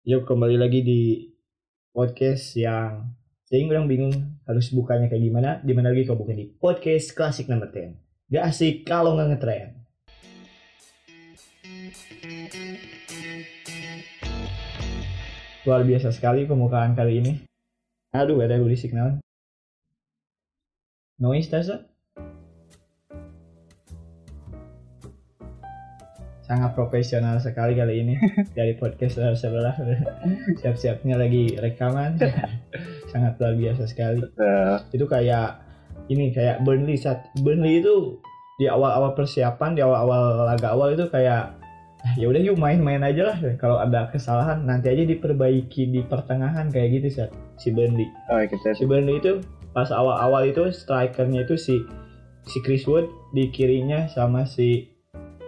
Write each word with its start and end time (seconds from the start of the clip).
Yuk 0.00 0.24
kembali 0.24 0.56
lagi 0.56 0.80
di 0.80 1.28
podcast 1.92 2.56
yang 2.56 3.12
saya 3.44 3.68
bilang 3.68 3.84
bingung 3.84 4.40
harus 4.48 4.72
bukanya 4.72 5.12
kayak 5.12 5.28
gimana. 5.28 5.60
Di 5.60 5.76
mana 5.76 5.92
lagi 5.92 6.08
kau 6.08 6.16
bukan 6.16 6.40
di 6.40 6.48
podcast 6.48 7.12
klasik 7.12 7.52
nomor 7.52 7.68
10. 7.68 8.32
Gak 8.32 8.44
asik 8.48 8.88
kalau 8.88 9.12
nggak 9.12 9.36
ngetren. 9.36 9.76
Luar 15.68 15.84
biasa 15.84 16.16
sekali 16.16 16.48
pembukaan 16.48 16.96
kali 16.96 17.20
ini. 17.20 17.32
Aduh, 18.16 18.40
ada 18.40 18.56
berisik 18.56 18.96
naon. 18.96 19.20
Noise 21.20 21.52
tasa? 21.52 21.89
Sangat 26.50 26.74
profesional 26.74 27.38
sekali 27.38 27.78
kali 27.78 28.02
ini. 28.02 28.18
Dari 28.58 28.74
podcast 28.74 29.22
sebelah 29.38 29.78
siap-siapnya 30.58 31.14
lagi 31.14 31.54
rekaman. 31.54 32.18
Sangat 33.14 33.38
luar 33.38 33.54
biasa 33.54 33.86
sekali. 33.86 34.18
Uh, 34.34 34.82
itu 34.90 35.06
kayak 35.06 35.62
ini 36.10 36.34
kayak 36.34 36.66
Burnley 36.66 36.98
saat 36.98 37.30
Burnley 37.38 37.78
itu 37.78 38.18
di 38.58 38.66
awal-awal 38.66 39.14
persiapan 39.14 39.78
di 39.78 39.80
awal-awal 39.86 40.42
laga 40.42 40.74
awal 40.74 40.90
itu 40.90 41.06
kayak 41.06 41.54
"Ah, 42.02 42.12
ya 42.18 42.26
udah 42.26 42.42
yuk 42.42 42.58
main-main 42.58 43.06
aja 43.06 43.30
lah. 43.30 43.38
Kalau 43.54 43.78
ada 43.78 44.10
kesalahan 44.10 44.66
nanti 44.66 44.90
aja 44.90 45.06
diperbaiki 45.06 45.86
di 45.86 46.02
pertengahan 46.02 46.66
kayak 46.66 46.98
gitu 46.98 47.22
saat 47.22 47.30
si 47.62 47.70
Burnley. 47.70 48.10
Oh 48.26 48.42
kita 48.42 48.74
si 48.74 48.90
Burnley 48.90 49.22
itu 49.22 49.38
pas 49.70 49.86
awal-awal 49.94 50.50
itu 50.50 50.66
strikernya 50.74 51.46
itu 51.46 51.54
si 51.54 51.78
si 52.42 52.58
Chris 52.66 52.90
Wood 52.90 53.06
di 53.30 53.54
kirinya 53.54 54.10
sama 54.10 54.42
si 54.50 54.90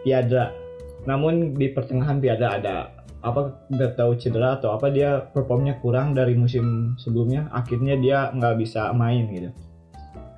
Piadra 0.06 0.61
namun 1.04 1.54
di 1.58 1.70
pertengahan 1.70 2.22
Piadra 2.22 2.58
ada 2.58 2.76
apa 3.22 3.54
nggak 3.70 3.94
tahu 3.94 4.18
cedera 4.18 4.58
atau 4.58 4.74
apa 4.74 4.90
dia 4.90 5.22
performnya 5.30 5.78
kurang 5.78 6.14
dari 6.14 6.34
musim 6.34 6.98
sebelumnya. 6.98 7.46
Akhirnya 7.54 7.94
dia 7.98 8.30
nggak 8.34 8.58
bisa 8.58 8.90
main 8.94 9.30
gitu. 9.30 9.50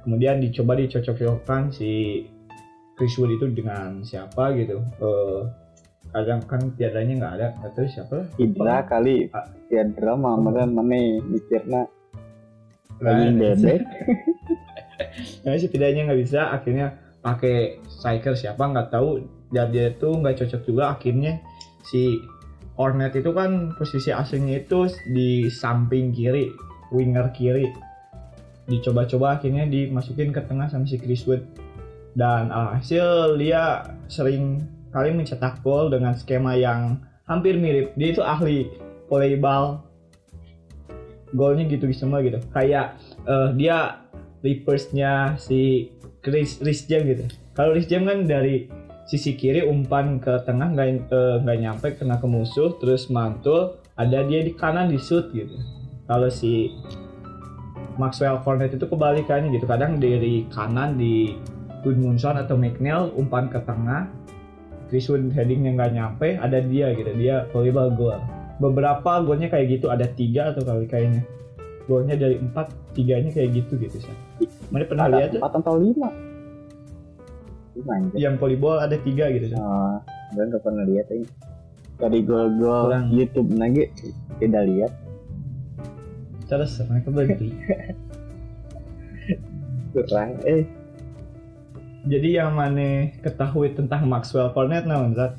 Kemudian 0.05 0.41
dicoba 0.45 0.77
dicocok-cocokkan 0.77 1.73
si 1.73 2.25
Chris 2.95 3.17
Wood 3.17 3.41
itu 3.41 3.48
dengan 3.53 4.05
siapa 4.05 4.53
gitu. 4.56 4.84
Eh 5.01 5.43
kadang 6.12 6.45
kan 6.45 6.61
Piadranya 6.77 7.15
nggak 7.19 7.34
ada 7.41 7.47
nggak 7.59 7.73
tahu 7.73 7.87
siapa. 7.89 8.15
Lah 8.21 8.27
Hidra 8.37 8.77
kali. 8.84 9.17
Ah. 9.33 9.49
Hidra 9.73 10.12
mah 10.15 10.37
mana 10.37 10.69
mana 10.69 11.19
mikirna 11.25 11.89
Nah, 13.03 13.11
lagi 13.11 13.27
bebek. 13.37 13.81
Nah, 15.43 15.59
setidaknya 15.59 16.06
nggak 16.06 16.21
bisa. 16.23 16.55
Akhirnya 16.55 16.95
pakai 17.19 17.83
striker 17.91 18.39
siapa 18.39 18.62
nggak 18.62 18.95
tahu 18.95 19.27
dan 19.55 19.70
dia 19.70 19.94
itu 19.94 20.10
nggak 20.10 20.42
cocok 20.42 20.62
juga 20.66 20.98
akhirnya 20.98 21.38
si 21.86 22.19
Hornet 22.74 23.14
itu 23.14 23.30
kan 23.30 23.70
posisi 23.78 24.10
aslinya 24.10 24.66
itu 24.66 24.91
di 25.14 25.47
samping 25.47 26.10
kiri 26.10 26.50
winger 26.91 27.30
kiri. 27.30 27.70
Dicoba-coba 28.66 29.38
akhirnya 29.38 29.69
dimasukin 29.70 30.34
ke 30.34 30.42
tengah 30.42 30.66
sama 30.66 30.88
si 30.88 30.98
Chris 30.98 31.22
Wood. 31.28 31.47
Dan 32.14 32.50
alhasil 32.50 33.38
dia 33.38 33.82
sering 34.10 34.62
kali 34.91 35.10
mencetak 35.14 35.62
gol 35.62 35.91
dengan 35.91 36.19
skema 36.19 36.58
yang 36.58 36.98
hampir 37.30 37.55
mirip. 37.58 37.94
Dia 37.94 38.08
itu 38.10 38.22
ahli 38.22 38.70
volleyball. 39.06 39.82
Golnya 41.34 41.66
gitu 41.70 41.91
semua 41.94 42.22
gitu. 42.27 42.42
Kayak 42.50 42.98
eh, 43.27 43.50
dia 43.55 44.02
reverse-nya 44.42 45.38
si 45.38 45.91
Chris 46.22 46.58
Rhys 46.58 46.86
James 46.91 47.06
gitu. 47.06 47.25
Kalau 47.55 47.75
Rhys 47.75 47.86
James 47.86 48.06
kan 48.06 48.27
dari 48.27 48.66
sisi 49.05 49.36
kiri 49.36 49.64
umpan 49.64 50.16
ke 50.19 50.42
tengah 50.48 50.72
nggak 50.72 51.12
nggak 51.44 51.58
nyampe 51.60 51.86
kena 52.00 52.16
ke 52.16 52.27
musuh 52.28 52.77
terus 52.80 53.12
mantul 53.12 53.77
ada 54.00 54.24
dia 54.24 54.41
di 54.42 54.52
kanan 54.56 54.91
di 54.91 54.98
shoot 54.98 55.30
gitu. 55.30 55.55
Kalau 56.05 56.28
si 56.28 56.72
Maxwell 57.97 58.42
Cornet 58.42 58.75
itu 58.75 58.84
kebalikannya 58.84 59.55
gitu. 59.55 59.64
Kadang 59.64 60.03
dari 60.03 60.44
kanan 60.50 60.98
di 60.98 61.38
Gudmundsson 61.87 62.41
atau 62.41 62.56
McNeil 62.56 63.12
umpan 63.14 63.53
ke 63.53 63.60
tengah 63.62 64.09
Chris 64.88 65.09
Wood 65.09 65.32
headingnya 65.32 65.76
nggak 65.78 65.93
nyampe 65.94 66.28
ada 66.41 66.59
dia 66.64 66.93
gitu. 66.97 67.12
Dia 67.16 67.47
volleyball 67.54 67.93
goal. 67.94 68.19
Beberapa 68.59 69.22
golnya 69.22 69.50
kayak 69.50 69.78
gitu 69.78 69.93
ada 69.93 70.09
tiga 70.10 70.53
atau 70.53 70.64
kali 70.64 70.88
kayaknya. 70.91 71.22
Golnya 71.84 72.16
dari 72.16 72.41
empat 72.41 72.72
tiganya 72.94 73.31
kayak 73.34 73.50
gitu 73.53 73.76
gitu 73.76 73.98
sih 74.00 74.14
mana 74.70 74.84
pernah 74.87 75.06
lihat 75.10 75.37
empat 75.37 75.53
atau 75.60 75.75
lima 75.76 76.09
anjir 77.83 78.19
yang 78.21 78.35
volleyball 78.39 78.79
ada 78.79 78.95
tiga 79.03 79.27
gitu 79.35 79.51
sih 79.51 79.59
oh 79.59 79.99
gue 80.35 80.45
nggak 80.47 80.62
pernah 80.62 80.87
lihat 80.87 81.11
ini 81.11 81.27
dari 81.95 82.27
gol-gol. 82.27 82.91
YouTube 83.07 83.55
lagi 83.55 83.87
tidak 84.43 84.67
lihat. 84.67 84.93
Terus 86.51 86.83
mereka 86.91 87.09
berhenti 87.15 87.55
kurang 89.95 90.43
eh. 90.43 90.67
Jadi 92.05 92.37
yang 92.37 92.59
mana 92.59 93.15
ketahui 93.23 93.79
tentang 93.79 94.11
Maxwell 94.11 94.51
Cornet 94.51 94.85
naon 94.85 95.15
Zat? 95.15 95.39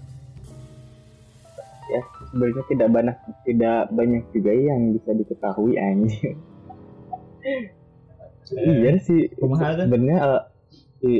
sebenarnya 2.36 2.64
tidak 2.68 2.90
banyak 2.92 3.18
tidak 3.48 3.80
banyak 3.96 4.24
juga 4.36 4.52
yang 4.52 4.92
bisa 4.92 5.10
diketahui 5.16 5.74
anjir 5.80 6.36
iya 8.60 8.92
sih. 9.00 9.32
sebenarnya 9.40 10.18
eh, 10.20 10.42
si 11.00 11.12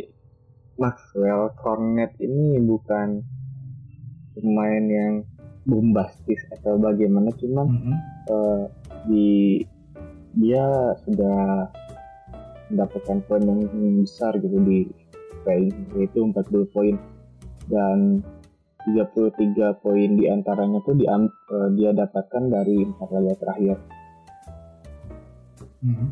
Maxwell 0.76 1.56
Cornet 1.56 2.12
ini 2.20 2.60
bukan 2.60 3.24
pemain 4.36 4.84
yang 4.84 5.24
bombastis 5.66 6.44
atau 6.60 6.78
bagaimana 6.78 7.32
cuman 7.40 7.68
Mm-mm. 7.72 7.98
eh, 8.30 8.64
di 9.10 9.30
dia 10.36 10.94
sudah 11.08 11.72
mendapatkan 12.70 13.24
poin 13.26 13.44
yang 13.46 13.62
besar 14.04 14.36
gitu 14.38 14.58
di 14.62 14.86
PI 15.48 15.72
yaitu 15.96 16.28
40 16.28 16.74
poin 16.76 16.96
dan 17.72 18.22
33 18.86 19.82
poin 19.82 20.10
di 20.14 20.30
antaranya 20.30 20.84
tuh 20.86 20.94
diam, 20.94 21.26
eh, 21.26 21.70
dia 21.80 21.96
dapatkan 21.96 22.44
dari 22.52 22.86
empat 22.86 23.10
laga 23.10 23.34
terakhir 23.40 23.78
Mm-mm. 25.82 26.10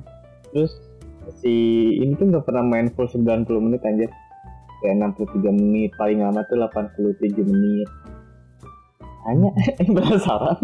terus 0.55 0.73
si 1.43 1.55
ini 1.99 2.15
tuh 2.17 2.31
nggak 2.31 2.45
pernah 2.47 2.65
main 2.65 2.89
full 2.93 3.05
90 3.05 3.45
menit 3.61 3.81
anjir 3.85 4.09
kayak 4.83 5.15
63 5.15 5.49
menit 5.55 5.95
paling 5.95 6.19
lama 6.19 6.43
tuh 6.45 6.59
87 6.59 7.39
menit. 7.47 7.89
Hanya 9.23 9.49
penasaran. 9.95 10.59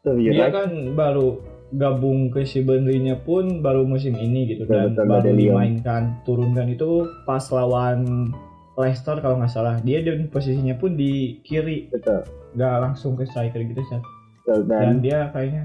Tuh 0.00 0.16
dia 0.16 0.32
ya 0.32 0.48
kan 0.48 0.96
baru 0.96 1.44
gabung 1.70 2.32
ke 2.32 2.42
si 2.48 2.64
Burnley-nya 2.64 3.22
pun 3.22 3.62
baru 3.62 3.86
musim 3.86 4.18
ini 4.18 4.56
gitu 4.56 4.66
Betul, 4.66 4.96
dan 4.96 4.96
betul, 4.96 5.06
baru 5.06 5.30
dimainkan 5.36 6.02
turunkan. 6.24 6.66
Itu 6.72 7.06
pas 7.28 7.44
lawan 7.52 8.32
Leicester 8.80 9.20
kalau 9.20 9.36
nggak 9.36 9.52
salah. 9.52 9.76
Dia 9.84 10.00
dan 10.00 10.32
posisinya 10.32 10.74
pun 10.80 10.96
di 10.96 11.44
kiri. 11.44 11.92
Betul, 11.92 12.24
nggak 12.56 12.74
langsung 12.80 13.14
ke 13.14 13.28
striker 13.28 13.60
gitu 13.62 13.84
betul. 13.86 14.66
dan 14.66 14.98
dan 14.98 14.98
dia 14.98 15.20
kayaknya 15.30 15.64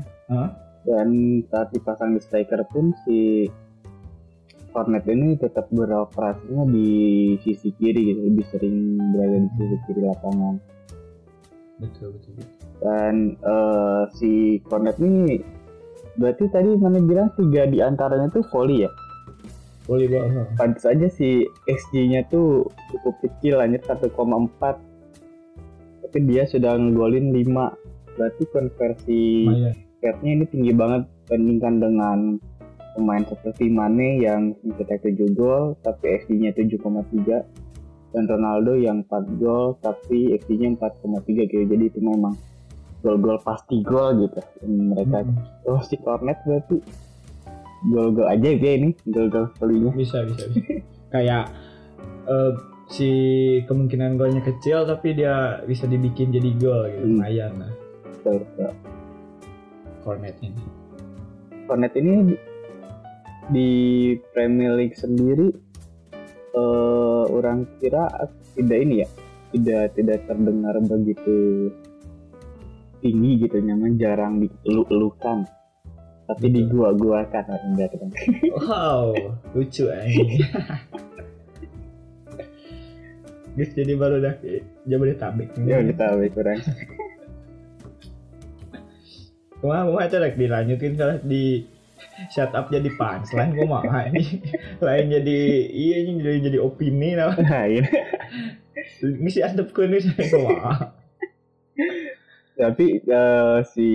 dan 0.86 1.42
saat 1.50 1.74
dipasang 1.74 2.14
di 2.14 2.22
striker 2.22 2.62
pun 2.70 2.94
si 3.06 3.50
Cornet 4.76 5.08
ini 5.08 5.40
tetap 5.40 5.72
beroperasinya 5.72 6.68
di 6.68 6.92
sisi 7.40 7.72
kiri 7.80 8.12
gitu 8.12 8.20
lebih 8.28 8.46
sering 8.52 9.00
berada 9.16 9.38
di 9.40 9.50
sisi 9.56 9.78
kiri 9.88 10.02
lapangan. 10.04 10.56
Betul 11.80 12.16
betul, 12.20 12.44
dan 12.84 13.40
eh, 13.40 14.04
si 14.20 14.60
Cornet 14.68 15.00
ini 15.00 15.40
berarti 16.20 16.52
tadi 16.52 16.76
mana 16.76 17.00
bilang 17.00 17.32
tiga 17.40 17.64
di 17.72 17.80
antaranya 17.80 18.28
tuh 18.36 18.44
volley 18.52 18.84
ya? 18.84 18.92
Volleyball 19.88 20.28
huh. 20.28 20.48
pantas 20.58 20.84
aja 20.84 21.08
si 21.08 21.46
XG-nya 21.70 22.26
tuh 22.28 22.68
cukup 22.92 23.16
kecil 23.22 23.62
hanya 23.62 23.78
1,4 23.86 24.12
tapi 26.02 26.18
dia 26.26 26.44
sudah 26.50 26.74
ngegolin 26.74 27.32
5 27.32 28.18
berarti 28.18 28.44
konversi 28.50 29.22
rate-nya 30.02 30.32
ini 30.42 30.46
tinggi 30.50 30.74
banget 30.74 31.04
bandingkan 31.30 31.76
dengan 31.82 32.18
pemain 32.96 33.24
seperti 33.28 33.68
Mane 33.68 34.24
yang 34.24 34.56
mencetak 34.64 35.04
7 35.04 35.36
gol 35.36 35.76
tapi 35.84 36.16
XG-nya 36.24 36.56
7,3 36.56 38.16
dan 38.16 38.24
Ronaldo 38.32 38.80
yang 38.80 39.04
4 39.04 39.36
gol 39.44 39.76
tapi 39.84 40.32
XG-nya 40.40 40.80
4,3 40.80 41.52
gitu. 41.52 41.64
Jadi 41.68 41.84
itu 41.92 42.00
memang 42.00 42.34
gol-gol 43.04 43.38
pasti 43.44 43.84
gol 43.84 44.26
gitu. 44.26 44.40
Dan 44.64 44.96
mereka 44.96 45.28
Mm-mm. 45.28 45.70
oh 45.70 45.82
si 45.84 46.00
Cornet 46.00 46.40
berarti 46.48 46.80
gol-gol 47.92 48.26
aja 48.26 48.50
ya 48.50 48.72
ini 48.80 48.96
gol-gol 49.06 49.52
kalinya 49.60 49.92
bisa 49.92 50.24
bisa 50.24 50.48
bisa. 50.50 50.82
Kayak 51.14 51.52
eh, 52.32 52.52
si 52.90 53.10
kemungkinan 53.68 54.16
golnya 54.16 54.42
kecil 54.42 54.88
tapi 54.88 55.14
dia 55.14 55.60
bisa 55.68 55.86
dibikin 55.86 56.32
jadi 56.32 56.50
gol 56.56 56.82
gitu. 56.90 57.04
Hmm. 57.04 57.12
lumayan 57.20 57.52
lah. 57.60 57.72
Betul, 58.10 58.42
betul. 58.42 58.72
Cornet 60.06 60.38
ini 60.42 60.64
Cornet 61.66 61.94
ini 61.98 62.38
di, 63.52 63.70
Premier 64.34 64.74
League 64.78 64.98
sendiri 64.98 65.50
eh 66.56 67.24
orang 67.36 67.68
kira 67.84 68.08
tidak 68.56 68.78
ini 68.80 68.96
ya 69.04 69.10
tidak 69.52 69.84
tidak 70.00 70.20
terdengar 70.24 70.76
begitu 70.88 71.70
tinggi 73.04 73.32
gitu 73.44 73.60
nyaman 73.60 74.00
jarang 74.00 74.40
dieluk-elukan 74.40 75.44
tapi 76.26 76.46
di 76.50 76.62
gua-gua 76.66 77.28
kan 77.30 77.46
enggak 77.70 77.94
kan 77.94 78.10
wow 78.66 79.14
lucu 79.54 79.86
ini 79.92 80.42
Guys, 83.56 83.72
jadi 83.72 83.96
baru 83.96 84.20
dah 84.20 84.36
Jabodetabek. 84.84 85.56
ya 85.64 85.80
udah 85.80 85.96
tahu 85.96 86.28
kurang 86.36 86.60
wah 89.64 90.04
itu 90.04 90.18
rek 90.20 90.36
dilanjutin 90.36 90.94
kalau 91.00 91.16
di 91.24 91.64
setup 92.32 92.72
jadi 92.72 92.90
punchline 92.96 93.52
gua 93.56 93.82
mah 93.84 94.04
ini. 94.12 94.24
Lain 94.86 95.06
jadi 95.12 95.40
iya 95.72 95.96
ini 96.06 96.12
jadi 96.22 96.40
jadi 96.52 96.58
opini 96.62 97.16
nah 97.20 97.66
ini. 97.68 97.90
Ngisi 99.02 99.40
adep 99.44 99.72
ini 99.76 99.98
saya 100.02 100.24
kumaha 100.32 100.74
tapi 102.60 103.04
eh, 103.04 103.60
si 103.76 103.90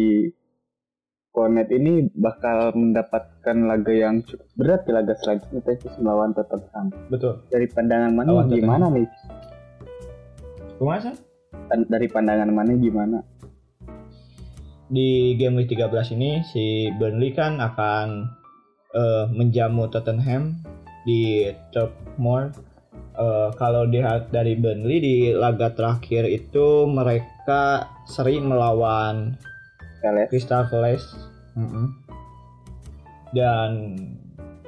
Cornet 1.30 1.70
ini 1.70 2.10
bakal 2.10 2.74
mendapatkan 2.74 3.56
laga 3.62 3.94
yang 3.94 4.20
cukup 4.26 4.50
berat 4.58 4.82
di 4.82 4.90
laga 4.90 5.14
selanjutnya 5.14 5.62
Texas 5.62 5.94
melawan 6.02 6.34
Tottenham. 6.34 6.90
Betul. 7.06 7.38
Dari 7.48 7.70
pandangan 7.70 8.10
mana 8.10 8.28
Lawan 8.34 8.50
gimana 8.50 8.86
nih? 8.90 9.06
Pan- 11.70 11.86
dari 11.86 12.10
pandangan 12.10 12.50
mana 12.50 12.74
gimana 12.74 13.18
di 14.90 15.38
game 15.38 15.62
week 15.62 15.70
13 15.70 16.18
ini 16.18 16.42
si 16.42 16.90
Burnley 16.98 17.30
kan 17.30 17.62
akan 17.62 18.26
eh, 18.90 19.24
menjamu 19.30 19.86
Tottenham 19.86 20.58
di 21.06 21.46
Turf 21.70 21.94
Moor. 22.18 22.50
Eh, 23.14 23.48
kalau 23.54 23.86
dilihat 23.86 24.34
dari 24.34 24.58
Burnley 24.58 24.98
di 24.98 25.16
laga 25.30 25.70
terakhir 25.72 26.26
itu 26.26 26.90
mereka 26.90 27.86
seri 28.04 28.42
melawan 28.42 29.38
Crystal 30.32 30.66
Palace 30.66 31.06
Mm-mm. 31.54 31.86
dan 33.30 33.70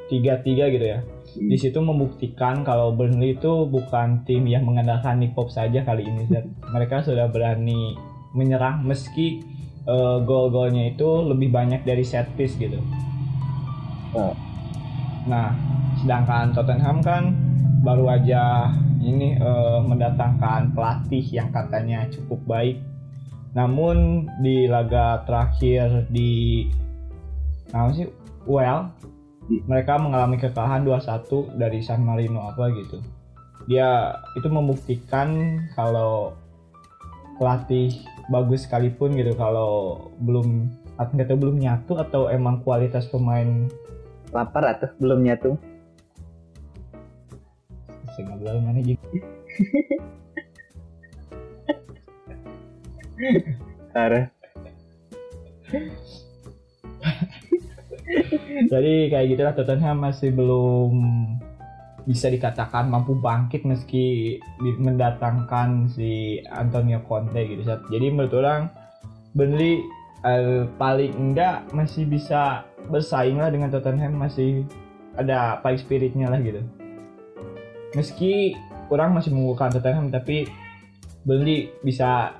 tiga-tiga 0.06 0.70
gitu 0.70 0.86
ya. 0.86 1.00
Di 1.32 1.56
situ 1.56 1.80
membuktikan 1.80 2.60
kalau 2.62 2.92
Burnley 2.92 3.40
itu 3.40 3.64
bukan 3.64 4.22
tim 4.28 4.44
yang 4.44 4.68
mengandalkan 4.68 5.18
Nick 5.18 5.32
Pope 5.32 5.48
saja 5.48 5.80
kali 5.82 6.04
ini. 6.04 6.28
Mereka 6.68 7.00
sudah 7.00 7.32
berani 7.32 7.96
menyerang 8.36 8.84
meski 8.84 9.40
eh, 9.86 10.18
gol-golnya 10.22 10.94
itu 10.94 11.08
lebih 11.26 11.50
banyak 11.50 11.82
dari 11.82 12.04
set 12.06 12.30
piece 12.38 12.58
gitu. 12.58 12.78
Oh. 14.12 14.34
Nah, 15.26 15.54
sedangkan 16.02 16.52
Tottenham 16.52 16.98
kan 17.00 17.32
baru 17.82 18.18
aja 18.18 18.70
ini 19.02 19.38
eh, 19.38 19.80
mendatangkan 19.82 20.74
pelatih 20.74 21.24
yang 21.30 21.50
katanya 21.50 22.06
cukup 22.10 22.40
baik. 22.46 22.78
Namun 23.52 24.26
di 24.40 24.64
laga 24.64 25.26
terakhir 25.28 26.08
di 26.08 26.64
apa 27.72 27.90
sih? 27.92 28.08
Well, 28.42 28.90
mereka 29.48 29.98
mengalami 29.98 30.38
kekalahan 30.38 30.86
2-1 30.86 31.58
dari 31.58 31.78
San 31.82 32.02
Marino 32.02 32.46
apa 32.46 32.70
gitu. 32.72 32.98
Dia 33.70 34.18
itu 34.34 34.48
membuktikan 34.50 35.58
kalau 35.78 36.34
pelatih 37.38 37.90
bagus 38.30 38.68
sekalipun 38.68 39.16
gitu 39.18 39.34
kalau 39.34 40.06
belum 40.22 40.70
atau 41.00 41.34
belum 41.34 41.56
nyatu 41.58 41.98
atau 41.98 42.28
emang 42.28 42.60
kualitas 42.62 43.08
pemain 43.08 43.66
lapar 44.30 44.62
atau 44.68 44.92
belum 45.00 45.24
nyatu 45.24 45.58
Sing 48.12 48.28
ngobrol 48.28 48.60
mana 48.60 48.84
gitu. 48.84 49.00
Arah 53.96 54.28
Jadi 58.68 59.08
kayak 59.08 59.26
gitulah 59.32 59.54
Tottenham 59.56 60.04
masih 60.04 60.32
belum 60.32 60.92
bisa 62.02 62.26
dikatakan 62.26 62.90
mampu 62.90 63.14
bangkit 63.14 63.62
meski 63.62 64.36
mendatangkan 64.58 65.86
si 65.92 66.42
Antonio 66.50 66.98
Conte 67.06 67.46
gitu. 67.46 67.62
Jadi 67.66 68.06
menurut 68.10 68.34
orang 68.42 68.60
Burnley 69.32 69.82
eh, 70.26 70.66
paling 70.76 71.12
enggak 71.14 71.70
masih 71.70 72.06
bisa 72.06 72.66
bersaing 72.90 73.38
lah 73.38 73.48
dengan 73.48 73.70
Tottenham 73.70 74.18
masih 74.18 74.66
ada 75.14 75.62
fight 75.62 75.82
spiritnya 75.82 76.26
lah 76.26 76.42
gitu. 76.42 76.60
Meski 77.94 78.56
orang 78.90 79.14
masih 79.14 79.30
mengunggulkan 79.30 79.70
Tottenham 79.70 80.10
tapi 80.10 80.50
Burnley 81.22 81.70
bisa 81.86 82.34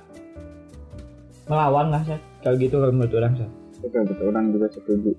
melawan 1.47 1.91
lah 1.91 2.03
Sat. 2.03 2.19
Kalau 2.43 2.59
gitu 2.59 2.83
kalau 2.83 2.91
menurut 2.91 3.15
orang 3.15 3.33
Sat. 3.39 3.51
betul 3.83 4.07
betul 4.07 4.31
orang 4.31 4.47
juga 4.55 4.67
setuju 4.71 5.11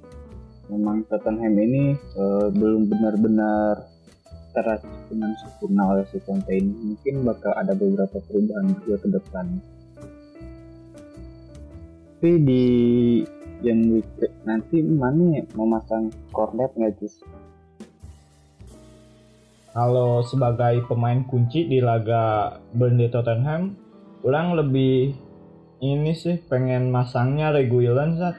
memang 0.72 1.04
Tottenham 1.08 1.52
ini 1.60 1.92
eh, 1.96 2.48
belum 2.48 2.88
benar-benar 2.88 3.93
teracik 4.54 4.94
dengan 5.10 5.34
sempurna 5.42 5.82
oleh 5.90 6.06
si 6.08 6.22
Conte 6.22 6.54
ini 6.54 6.94
mungkin 6.94 7.26
bakal 7.26 7.52
ada 7.58 7.74
beberapa 7.74 8.22
perubahan 8.22 8.70
juga 8.86 8.96
ke 9.02 9.08
depan. 9.10 9.46
Tapi 12.14 12.30
di 12.40 12.64
yang 13.60 13.80
week 13.92 14.08
nanti 14.48 14.80
mana 14.80 15.44
mau 15.52 15.68
masang 15.68 16.08
cornet 16.32 16.72
nggak 16.72 16.96
sih 17.00 17.20
kalau 19.74 20.22
sebagai 20.22 20.86
pemain 20.86 21.24
kunci 21.26 21.66
di 21.66 21.82
laga 21.82 22.56
Burnley 22.72 23.10
Tottenham 23.10 23.74
orang 24.22 24.54
lebih 24.54 25.16
ini 25.82 26.12
sih 26.16 26.38
pengen 26.48 26.88
masangnya 26.94 27.52
Reguilon 27.52 28.16
saat 28.16 28.36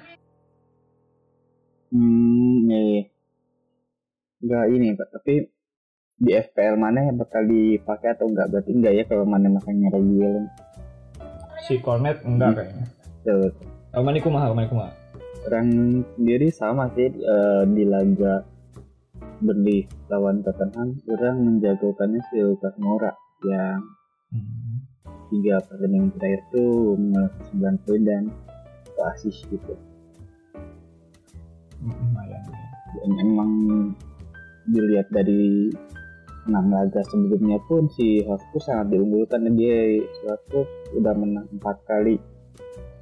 Hmm, 1.96 2.68
iya, 2.68 2.80
iya. 2.92 3.04
Enggak 4.44 4.66
ini 4.74 4.88
Pak, 5.00 5.08
tapi 5.16 5.34
di 6.16 6.32
FPL 6.32 6.80
mana 6.80 7.12
yang 7.12 7.20
bakal 7.20 7.44
dipakai 7.44 8.16
atau 8.16 8.32
enggak? 8.32 8.48
Berarti 8.52 8.72
enggak 8.72 8.94
ya 8.96 9.04
kalau 9.08 9.26
mana 9.28 9.48
makanya 9.52 9.92
Reguilon. 9.92 10.46
si 11.66 11.82
Cornet 11.82 12.22
enggak 12.22 12.54
Hmm. 12.54 12.58
kayaknya 12.62 12.86
Tuh, 13.26 13.50
oh, 13.98 14.04
mana 14.06 14.22
kumaha 14.22 14.54
mana 14.54 14.70
kumaha 14.70 14.94
Orang 15.50 15.68
sendiri 16.14 16.54
sama 16.54 16.94
sih 16.94 17.10
eh, 17.10 17.64
di 17.70 17.84
laga 17.90 18.46
Burnley 19.42 19.90
lawan 20.08 20.46
Tottenham, 20.46 20.96
orang 21.10 21.36
menjagokannya 21.42 22.22
si 22.32 22.40
Lucas 22.40 22.76
Moura 22.78 23.12
yang 23.44 23.82
hmm. 24.32 24.78
tiga 25.34 25.60
pertandingan 25.66 26.14
terakhir 26.16 26.42
tuh 26.54 26.96
mengalami 26.96 27.82
9 27.82 27.84
poin 27.84 28.02
dan 28.06 28.24
assist 29.12 29.44
gitu. 29.52 29.74
lumayan 31.84 32.42
dan 32.96 33.12
emang 33.22 33.52
dilihat 34.72 35.08
dari 35.14 35.70
enam 36.46 36.70
laga 36.70 37.02
sebelumnya 37.10 37.58
pun 37.66 37.90
si 37.90 38.22
Hotspur 38.26 38.62
sangat 38.62 38.94
diunggulkan. 38.94 39.46
Dan 39.46 39.54
dia 39.58 40.02
Hotspur 40.26 40.66
udah 40.98 41.14
menang 41.18 41.48
empat 41.54 41.78
kali. 41.90 42.18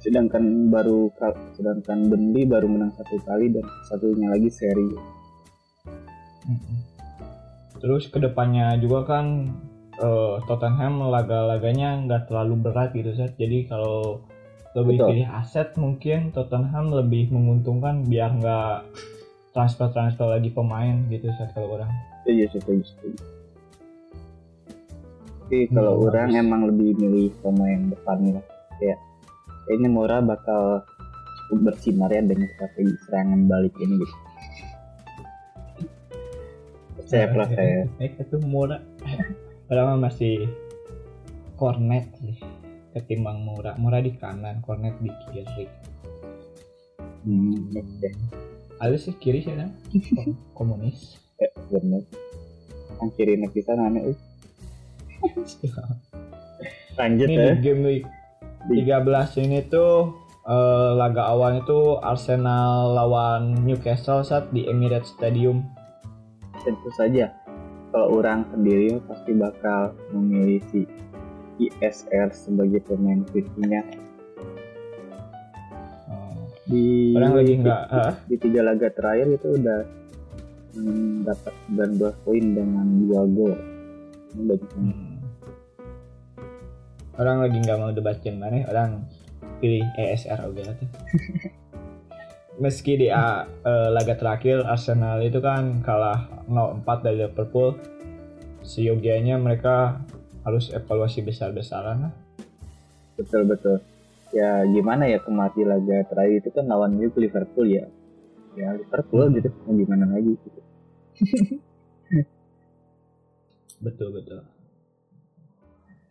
Sedangkan 0.00 0.68
baru 0.68 1.08
sedangkan 1.56 2.12
Burnley 2.12 2.44
baru 2.44 2.68
menang 2.68 2.92
satu 2.92 3.16
kali 3.24 3.48
dan 3.52 3.64
satunya 3.88 4.28
lagi 4.28 4.52
seri. 4.52 4.88
Terus 7.80 8.08
ke 8.12 8.20
depannya 8.20 8.76
juga 8.76 9.04
kan 9.08 9.48
eh, 9.96 10.36
Tottenham 10.44 11.08
laga-laganya 11.08 12.04
nggak 12.04 12.28
terlalu 12.28 12.68
berat 12.68 12.92
gitu 12.92 13.16
Sat. 13.16 13.36
jadi 13.40 13.64
kalau 13.68 14.24
lebih 14.74 14.98
Betul. 15.00 15.08
pilih 15.14 15.28
aset 15.30 15.68
mungkin 15.78 16.34
Tottenham 16.34 16.92
lebih 16.92 17.30
menguntungkan 17.30 18.04
biar 18.04 18.34
nggak 18.36 18.76
transfer-transfer 19.54 20.26
lagi 20.26 20.50
pemain 20.50 21.00
gitu 21.08 21.30
Sat, 21.38 21.54
kalau 21.56 21.80
orang. 21.80 21.92
Iya 22.28 22.48
setuju 22.52 22.84
setuju 22.84 23.33
tapi 25.54 25.70
kalau 25.70 25.94
Hmm, 25.94 26.04
orang 26.04 26.28
bagus. 26.28 26.42
emang 26.42 26.60
lebih 26.66 26.90
milih 26.98 27.30
pemain 27.38 27.80
depan 27.86 28.18
lah 28.32 28.44
kayak 28.74 28.98
kayaknya 29.64 29.88
Mora 29.88 30.18
bakal 30.18 30.82
cukup 31.46 31.70
bersinar 31.70 32.10
ya 32.10 32.20
dengan 32.20 32.50
strategi 32.50 32.94
serangan 33.06 33.40
balik 33.46 33.74
ini 33.78 33.94
gitu 33.96 34.16
saya 37.04 37.28
plus 37.28 37.46
saya 37.46 37.84
Eh 38.00 38.10
itu 38.10 38.36
murah. 38.40 38.80
Padahal 39.64 39.94
masih 39.94 40.48
cornet 41.54 42.08
sih 42.16 42.34
ketimbang 42.90 43.38
murah. 43.38 43.76
Murah 43.76 44.00
di 44.00 44.10
kanan, 44.12 44.58
cornet 44.58 44.96
di 44.98 45.12
kiri. 45.28 45.68
hmm, 47.22 47.76
oke. 47.76 48.08
Ada 48.80 48.96
sih 48.96 49.14
kiri 49.14 49.38
sih 49.38 49.52
kan? 49.52 49.70
Kom- 50.16 50.40
Komunis. 50.56 51.20
Eh, 51.36 51.52
bener 51.68 52.02
yang 52.94 53.10
kiri 53.12 53.36
nek 53.36 53.52
bisa 53.52 53.74
nanya 53.74 54.00
eh. 54.06 54.16
lanjut 56.98 57.26
Ini 57.26 57.34
ya 57.36 57.54
di 57.56 57.60
game 57.64 57.82
week 57.84 58.04
13 58.70 59.44
ini 59.44 59.60
tuh 59.68 60.14
eh, 60.46 60.90
laga 60.96 61.28
awalnya 61.28 61.64
tuh 61.68 62.00
Arsenal 62.00 62.96
lawan 62.96 63.64
Newcastle 63.64 64.24
saat 64.24 64.48
di 64.54 64.64
Emirates 64.64 65.12
Stadium. 65.12 65.64
tentu 66.64 66.88
saja 66.96 67.28
kalau 67.92 68.18
orang 68.18 68.42
sendiri 68.50 68.98
pasti 69.04 69.36
bakal 69.36 69.92
memilih 70.16 70.64
si 70.72 70.88
ISR 71.60 72.32
sebagai 72.34 72.82
pemain 72.88 73.20
kuncinya 73.30 73.84
di 76.64 77.12
orang 77.12 77.36
lagi 77.36 77.52
nggak 77.60 77.82
ah, 77.92 78.14
di 78.24 78.36
tiga 78.40 78.64
laga 78.64 78.88
terakhir 78.90 79.36
itu 79.36 79.48
udah 79.60 79.80
hmm, 80.74 81.28
dapat 81.28 81.54
19 81.70 82.24
poin 82.24 82.44
dengan 82.56 82.86
dua 83.04 83.22
gol 83.28 83.54
ini 84.34 84.42
banget. 84.50 84.70
hmm. 84.74 85.13
Orang 87.18 87.46
lagi 87.46 87.56
nggak 87.62 87.78
mau 87.78 87.90
debat 87.94 88.18
yang 88.26 88.38
mana 88.42 88.66
orang 88.66 89.06
pilih 89.62 89.84
ESR 89.94 90.38
oke 90.50 90.60
tuh. 90.62 90.88
Meski 92.62 92.94
di 92.94 93.10
ah, 93.10 93.46
eh, 93.66 93.88
laga 93.90 94.14
terakhir 94.14 94.62
Arsenal 94.62 95.18
itu 95.26 95.42
kan 95.42 95.82
kalah 95.82 96.46
0-4 96.46 96.86
dari 97.02 97.26
Liverpool 97.26 97.74
seyogianya 98.62 99.36
mereka 99.42 99.98
harus 100.46 100.70
evaluasi 100.70 101.26
besar-besaran 101.26 102.08
lah. 102.08 102.12
Betul 103.18 103.50
betul. 103.50 103.82
Ya 104.30 104.62
gimana 104.66 105.06
ya 105.10 105.18
kemati 105.22 105.66
laga 105.66 106.06
terakhir 106.06 106.46
itu 106.46 106.50
kan 106.54 106.66
lawan 106.70 106.98
Liverpool 106.98 107.66
ya. 107.66 107.86
Ya 108.54 108.70
Liverpool 108.74 109.30
Hmm. 109.30 109.34
gitu 109.38 109.50
mau 109.66 109.74
gimana 109.74 110.04
lagi 110.10 110.32
gitu. 110.38 110.60
Betul 113.84 114.16
betul 114.16 114.53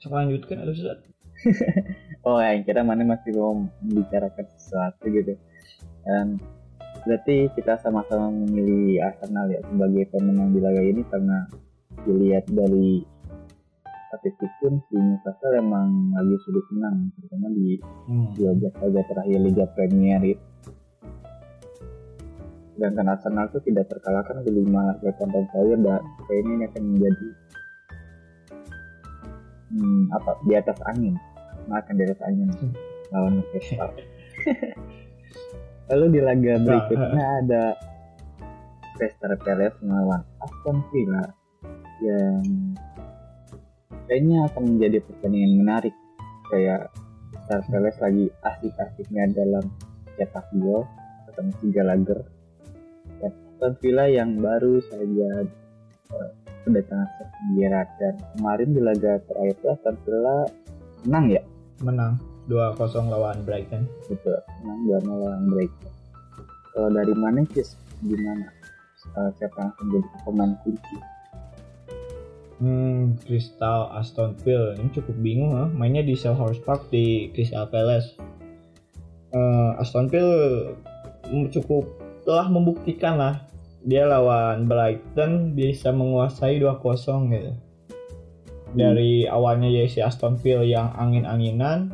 Sok 0.04 0.20
lanjutkan 0.20 0.60
ada 0.60 0.76
Ustaz. 0.76 1.00
oh 2.28 2.36
ya 2.36 2.60
kira 2.60 2.84
mana 2.84 3.08
masih 3.08 3.32
mau 3.40 3.56
membicarakan 3.80 4.52
sesuatu 4.60 5.08
gitu 5.08 5.40
dan 6.04 6.44
berarti 7.08 7.48
kita 7.56 7.80
sama-sama 7.80 8.28
memilih 8.28 9.00
Arsenal 9.00 9.48
ya 9.48 9.64
sebagai 9.64 10.12
pemenang 10.12 10.52
di 10.52 10.60
laga 10.60 10.84
ini 10.84 11.08
karena 11.08 11.48
dilihat 12.04 12.52
dari 12.52 13.00
statistik 14.12 14.52
pun 14.60 14.84
si 14.92 15.00
Newcastle 15.00 15.56
emang 15.56 16.12
lagi 16.20 16.36
sulit 16.44 16.68
menang 16.76 17.08
terutama 17.16 17.48
di 17.56 17.80
Hmm. 18.04 18.28
12 18.36 18.76
laga 18.76 19.02
terakhir 19.08 19.40
Liga 19.40 19.66
Premier 19.72 20.20
itu. 20.36 20.46
Sedangkan 22.76 23.08
Arsenal 23.08 23.48
itu 23.48 23.72
tidak 23.72 23.88
terkalahkan 23.88 24.44
di 24.44 24.52
5 24.52 24.68
laga 24.68 25.12
tandang 25.16 25.48
terakhir 25.48 25.80
dan 25.80 26.04
kayaknya 26.28 26.52
ini 26.52 26.64
akan 26.68 26.84
menjadi 26.92 27.28
hmm, 29.74 30.14
apa? 30.14 30.38
Di 30.46 30.54
atas 30.54 30.78
angin. 30.86 31.18
Nah, 31.66 31.82
akan 31.82 31.94
di 31.98 32.04
atas 32.06 32.22
angin. 32.24 32.50
Lawan 33.14 33.42
Newcastle. 33.42 33.94
Lalu 35.92 36.06
di 36.16 36.20
laga 36.24 36.54
berikutnya 36.64 37.26
ada 37.44 37.64
Crystal 38.96 39.36
Palace 39.42 39.78
melawan 39.84 40.22
Aston 40.40 40.80
Villa 40.94 41.26
yang 42.00 42.42
kayaknya 44.08 44.48
akan 44.54 44.64
menjadi 44.78 44.98
pertandingan 45.04 45.54
menarik. 45.60 45.96
Kayak 46.50 46.94
Crystal 47.34 47.62
Palace 47.68 48.00
lagi 48.00 48.26
asik-asiknya 48.42 49.24
dalam 49.36 49.66
cetak 50.16 50.48
gol 50.58 50.88
ketemu 51.30 51.52
tiga 51.62 51.82
lager. 51.84 52.20
Dan 53.20 53.32
Aston 53.34 53.74
Villa 53.84 54.06
yang 54.08 54.40
baru 54.40 54.80
saja 54.88 55.30
eh, 56.14 56.32
kedatangan 56.64 57.08
Gerrard 57.56 57.90
dan 58.00 58.16
kemarin 58.36 58.70
di 58.72 58.82
laga 58.82 59.20
terakhir 59.28 59.56
itu 59.60 59.66
Aston 59.68 59.96
Villa 60.08 60.38
menang 61.04 61.26
ya? 61.30 61.42
Menang. 61.84 62.20
2-0 62.48 63.08
lawan 63.08 63.40
Brighton. 63.48 63.88
Gitu 64.08 64.32
menang 64.64 64.80
dua 64.88 65.00
lawan 65.04 65.44
Brighton. 65.52 65.92
Kalau 66.74 66.90
dari 66.90 67.16
mana 67.16 67.46
sih 67.54 67.68
gimana? 68.04 68.48
Eh, 69.04 69.30
siapa 69.38 69.56
yang 69.60 69.70
akan 69.76 69.86
jadi 69.92 70.10
pemain 70.24 70.54
kunci? 70.64 70.96
Hmm, 72.64 73.20
Crystal 73.28 73.92
Aston 74.00 74.40
Villa. 74.42 74.80
Ini 74.80 74.90
cukup 74.96 75.16
bingung 75.20 75.52
lah. 75.54 75.68
Mainnya 75.70 76.02
di 76.02 76.16
Selhurst 76.16 76.64
Park 76.64 76.88
di 76.88 77.30
Crystal 77.36 77.68
Palace. 77.68 78.16
Eh, 79.36 79.72
Aston 79.82 80.08
Villa 80.08 80.72
cukup 81.52 81.88
telah 82.24 82.48
membuktikan 82.48 83.20
lah 83.20 83.36
dia 83.84 84.08
lawan 84.08 84.66
Brighton 84.66 85.52
bisa 85.56 85.92
menguasai 85.92 86.60
2-0 86.60 87.36
gitu. 87.36 87.52
Dari 88.74 89.28
awalnya 89.30 89.70
ya 89.70 89.86
si 89.86 90.00
Aston 90.02 90.40
Villa 90.40 90.66
yang 90.66 90.90
angin-anginan 90.98 91.94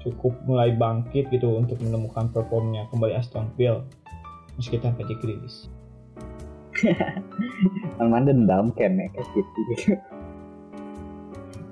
cukup 0.00 0.32
mulai 0.48 0.72
bangkit 0.72 1.28
gitu 1.28 1.60
untuk 1.60 1.76
menemukan 1.84 2.32
performnya 2.32 2.88
kembali 2.88 3.12
Aston 3.12 3.52
Villa 3.58 3.84
meski 4.56 4.80
tanpa 4.80 5.04
Grealish. 5.04 5.68
Alman 8.00 8.24
dendam 8.24 8.72
kan 8.72 8.96
ya 8.96 9.06
kayak 9.12 9.28
gitu 9.36 9.60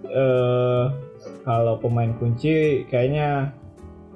eh 0.09 0.85
kalau 1.49 1.81
pemain 1.81 2.13
kunci 2.21 2.85
kayaknya 2.93 3.53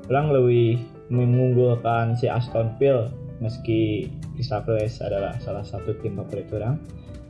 orang 0.09 0.37
lebih 0.37 0.85
mengunggulkan 1.09 2.12
si 2.17 2.29
Aston 2.29 2.77
Villa 2.77 3.09
meski 3.41 4.12
Palace 4.42 4.99
adalah 5.02 5.38
salah 5.38 5.62
satu 5.62 5.94
tim 6.02 6.18
favorit 6.18 6.50
orang. 6.50 6.76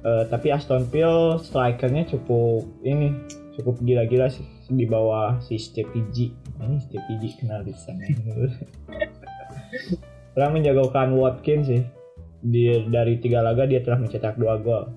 Eh, 0.02 0.24
tapi 0.26 0.50
Aston 0.50 0.88
Villa 0.90 1.38
strikernya 1.38 2.08
cukup 2.10 2.66
ini 2.82 3.14
cukup 3.54 3.78
gila-gila 3.84 4.32
sih 4.32 4.44
di 4.72 4.88
bawah 4.88 5.38
si 5.44 5.60
Stevie. 5.60 6.32
Ini 6.58 6.76
Stevie 6.80 7.36
kenal 7.36 7.62
di 7.62 7.76
sana. 7.76 8.02
orang 10.36 10.52
menjagokan 10.58 11.14
Watkins 11.16 11.68
sih. 11.68 11.82
Di, 12.42 12.90
dari 12.90 13.22
tiga 13.22 13.38
laga 13.38 13.70
dia 13.70 13.78
telah 13.86 14.02
mencetak 14.02 14.34
dua 14.34 14.58
gol 14.58 14.90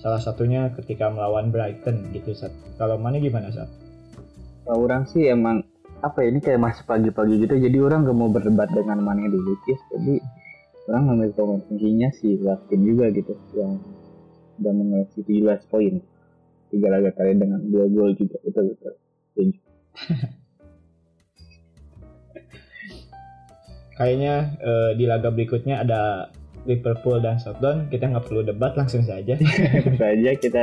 salah 0.00 0.20
satunya 0.20 0.72
ketika 0.76 1.08
melawan 1.08 1.52
Brighton 1.52 2.08
gitu 2.12 2.32
Sat. 2.32 2.52
Kalau 2.80 3.00
mana 3.00 3.20
gimana 3.20 3.52
Sat? 3.52 3.68
Kalau 4.64 4.84
orang 4.84 5.04
sih 5.08 5.28
emang 5.28 5.64
apa 6.00 6.24
ya 6.24 6.32
ini 6.32 6.40
kayak 6.40 6.60
masih 6.60 6.84
pagi-pagi 6.88 7.44
gitu 7.44 7.60
jadi 7.60 7.76
orang 7.84 8.08
gak 8.08 8.16
mau 8.16 8.32
berdebat 8.32 8.72
dengan 8.72 9.04
mana 9.04 9.28
dulu 9.28 9.52
Kis. 9.68 9.76
jadi 9.92 10.16
orang 10.90 11.02
ngambil 11.06 11.30
pemain 11.38 11.62
kuncinya 11.70 12.10
si 12.10 12.34
Watkin 12.42 12.82
juga 12.82 13.14
gitu 13.14 13.38
yang 13.54 13.78
udah 14.58 14.72
mengoleksi 14.74 15.22
17 15.22 15.70
poin 15.70 16.02
tiga 16.70 16.86
laga 16.90 17.10
kali 17.14 17.38
dengan 17.38 17.62
dua 17.70 17.86
gol 17.86 18.12
juga 18.18 18.36
betul 18.42 18.74
betul 18.74 18.94
Setuju. 19.30 19.58
Kayaknya 23.94 24.34
eh, 24.58 24.90
di 24.96 25.04
laga 25.06 25.28
berikutnya 25.30 25.86
ada 25.86 26.32
Liverpool 26.64 27.20
dan 27.20 27.38
Southampton. 27.38 27.88
Kita 27.92 28.10
nggak 28.10 28.26
perlu 28.26 28.42
debat 28.42 28.72
langsung 28.74 29.04
saja. 29.04 29.36
saja 30.02 30.30
kita 30.40 30.62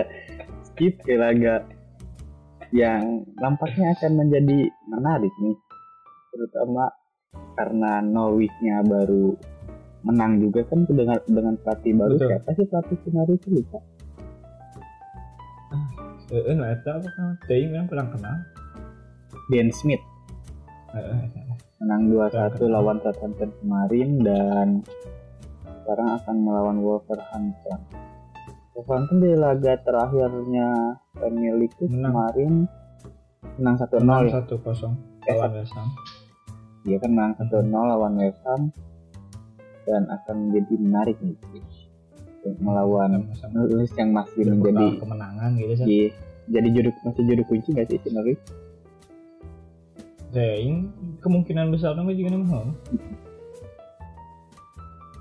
skip 0.67 0.99
ke 1.05 1.15
laga 1.15 1.63
yang 2.75 3.23
nampaknya 3.39 3.95
akan 3.95 4.11
menjadi 4.19 4.67
menarik 4.91 5.31
nih 5.39 5.55
terutama 6.35 6.91
karena 7.55 8.03
Norwich-nya 8.03 8.83
baru 8.83 9.39
menang 10.07 10.39
juga 10.39 10.63
kan 10.63 10.87
dengan 10.87 11.19
dengan 11.21 11.53
pelatih 11.59 11.91
baru 11.93 12.15
Betul. 12.15 12.29
siapa 12.31 12.49
sih 12.53 12.65
pelatih 12.65 12.97
Norwich 13.11 13.41
itu 13.41 13.49
lupa 13.53 13.79
Eh, 16.27 16.51
nggak 16.51 16.83
tahu 16.83 16.99
apa 16.99 17.09
kan? 17.09 17.27
Tapi 17.39 17.71
yang 17.71 17.87
kurang 17.87 18.11
kenal. 18.11 18.35
Ben 19.47 19.67
Smith 19.69 20.03
Eh, 20.89 20.99
eh, 20.99 21.23
menang 21.79 22.07
2-1 22.09 22.55
Kurang 22.57 22.71
lawan 22.73 22.97
Southampton 22.99 23.51
kemarin 23.57 24.09
dan 24.19 24.67
sekarang 25.77 26.09
akan 26.15 26.35
melawan 26.37 26.77
Wolverhampton 26.79 27.79
Wolverhampton 28.73 29.17
di 29.17 29.31
laga 29.33 29.79
terakhirnya 29.79 30.67
Premier 31.13 31.55
League 31.55 31.75
itu 31.77 31.87
Menang. 31.89 32.11
kemarin 32.11 32.53
menang 33.55 33.75
1-0 33.77 33.99
menang 34.01 34.23
ya 34.25 34.31
satu 34.37 34.55
kosong 34.59 34.93
Eh, 35.23 35.31
lawan 35.33 35.51
West 35.53 35.71
Ham. 35.73 35.87
Dia 36.83 36.97
kan 36.97 37.11
menang 37.13 37.33
1-0 37.37 37.51
lawan 37.71 38.13
West 38.17 38.41
Ham 38.43 38.61
dan 39.87 40.03
akan 40.11 40.51
menjadi 40.51 40.73
menarik 40.75 41.17
nih 41.23 41.39
melawan 42.59 43.27
Norwich 43.51 43.95
yang 43.95 44.11
masih 44.15 44.47
berbekal 44.47 44.71
menjadi 44.71 44.85
kemenangan 45.03 45.49
gitu 45.59 45.73
Sat. 45.75 45.87
di, 45.87 45.99
jadi 46.47 46.67
juru 46.71 46.89
masih 47.03 47.23
juru 47.27 47.43
kunci 47.47 47.69
nggak 47.75 47.87
sih 47.91 47.99
si 48.03 48.09
Norwich? 48.11 48.43
Ya, 50.35 50.53
ini 50.59 50.91
kemungkinan 51.23 51.71
besar 51.71 51.95
nama 51.95 52.11
juga 52.13 52.35
nama. 52.35 52.71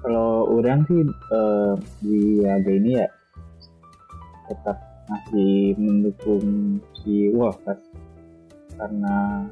Kalau 0.02 0.30
orang 0.54 0.86
sih 0.86 1.02
eh, 1.08 1.74
di 2.02 2.18
laga 2.42 2.70
ini 2.70 2.90
ya 2.94 3.08
tetap 4.46 4.78
masih 5.06 5.74
mendukung 5.78 6.78
si 7.02 7.30
Wolves 7.34 7.82
karena 8.76 9.46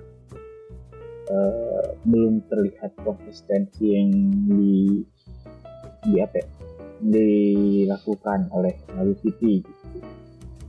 eh, 1.31 1.87
belum 2.05 2.45
terlihat 2.49 2.93
konsistensi 3.01 3.85
yang 3.95 4.11
di 4.49 5.01
di 6.05 6.21
apa 6.21 6.37
ya, 6.37 6.47
dilakukan 7.05 8.53
oleh 8.53 8.77
Lalu 8.97 9.15
City 9.25 9.65
gitu. 9.65 9.99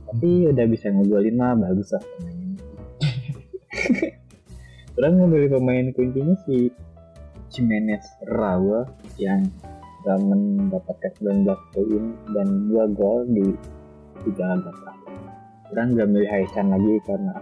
tapi 0.06 0.48
udah 0.48 0.66
bisa 0.68 0.88
ngegolin 0.92 1.36
mah 1.36 1.56
bagus 1.56 1.92
lah 1.92 2.02
pemainnya 2.04 2.64
orang 4.96 5.12
ngambil 5.20 5.60
pemain 5.60 5.86
kuncinya 5.92 6.36
si 6.48 6.72
Jimenez 7.52 8.04
Rawa 8.28 8.84
yang 9.16 9.48
sudah 10.06 10.22
mendapatkan 10.22 11.12
19 11.18 11.50
poin 11.74 12.04
dan 12.30 12.70
2 12.70 12.94
gol 12.94 13.26
di 13.26 13.42
tiga 14.22 14.54
laga 14.54 14.70
terakhir. 14.70 15.14
Orang 15.74 15.98
gak 15.98 16.08
milih 16.14 16.30
Haichan 16.30 16.66
lagi 16.70 16.94
karena 17.02 17.34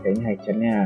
kayaknya 0.00 0.24
Haichannya 0.24 0.76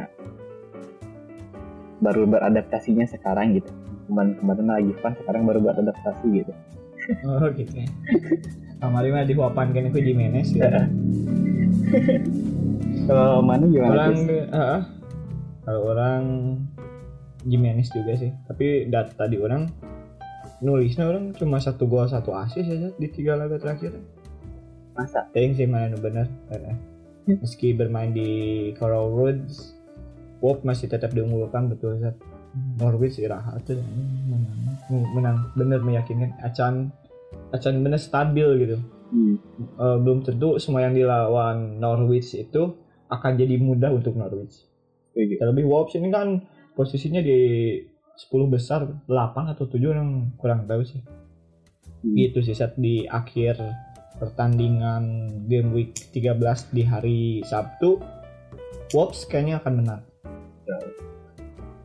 baru 1.99 2.27
beradaptasinya 2.27 3.07
sekarang 3.07 3.59
gitu. 3.59 3.71
Kemarin 4.09 4.33
kemarin 4.41 4.67
lagi 4.67 4.93
fun 5.03 5.13
sekarang 5.19 5.45
baru 5.45 5.61
beradaptasi 5.63 6.27
gitu. 6.45 6.53
Oh 7.25 7.49
gitu 7.53 7.73
ya. 7.73 7.89
Kamari 8.79 9.09
mah 9.11 9.25
dihuapan 9.25 9.73
kan 9.75 9.89
itu 9.91 9.99
Jimenez 10.01 10.49
ya. 10.55 10.69
kalau 13.09 13.41
mana 13.41 13.65
gimana 13.65 13.93
orang 13.95 14.17
uh, 14.53 14.81
kalau 15.65 15.81
orang 15.93 16.23
Jimenez 17.49 17.89
juga 17.91 18.19
sih. 18.19 18.31
Tapi 18.47 18.93
dat 18.93 19.17
tadi 19.17 19.41
orang 19.41 19.73
nulisnya 20.59 21.07
orang 21.07 21.33
cuma 21.39 21.63
satu 21.63 21.87
gol 21.87 22.11
satu 22.11 22.35
asis 22.35 22.67
aja 22.67 22.89
di 22.95 23.09
tiga 23.09 23.39
laga 23.39 23.57
terakhir. 23.57 23.97
Masa? 24.99 25.31
Ting 25.31 25.55
sih 25.55 25.69
mana 25.71 25.95
bener. 25.97 26.27
Eh, 26.51 26.77
meski 27.39 27.77
bermain 27.77 28.11
di 28.11 28.73
Coral 28.75 29.13
Roads 29.15 29.78
Wolf 30.39 30.63
masih 30.63 30.87
tetap 30.87 31.11
diunggulkan 31.11 31.67
betul 31.71 31.99
Zat. 31.99 32.15
Norwich 32.79 33.21
iraha 33.21 33.59
tuh 33.63 33.79
menang. 33.79 34.55
Menang. 34.89 35.37
Bener 35.55 35.81
meyakinkan. 35.83 36.39
Acan 36.43 36.95
acan 37.53 37.75
bener 37.85 38.01
stabil 38.01 38.47
gitu. 38.65 38.77
Hmm. 39.09 39.37
Eh, 39.59 39.99
belum 40.05 40.25
tentu 40.25 40.57
semua 40.61 40.85
yang 40.87 40.95
dilawan 40.95 41.81
Norwich 41.81 42.37
itu 42.39 42.77
akan 43.09 43.33
jadi 43.41 43.57
mudah 43.59 43.91
untuk 43.93 44.15
Norwich. 44.15 44.65
Setuju 45.13 45.35
terlebih 45.41 45.65
Wolves 45.67 45.97
ini 45.97 46.09
kan 46.13 46.45
posisinya 46.77 47.19
di 47.19 47.39
10 48.19 48.51
besar 48.51 48.87
8 48.87 49.55
atau 49.55 49.65
7 49.67 49.79
yang 49.95 50.35
kurang 50.39 50.69
tahu 50.69 50.85
sih. 50.87 51.03
Hmm. 51.99 52.15
gitu 52.15 52.39
sih 52.47 52.55
saat 52.55 52.79
di 52.79 53.11
akhir 53.11 53.59
pertandingan 54.23 55.35
game 55.51 55.75
week 55.75 55.99
13 56.15 56.71
di 56.71 56.83
hari 56.87 57.21
Sabtu. 57.43 57.99
Wolves 58.95 59.27
kayaknya 59.27 59.59
akan 59.59 59.73
menang 59.83 60.03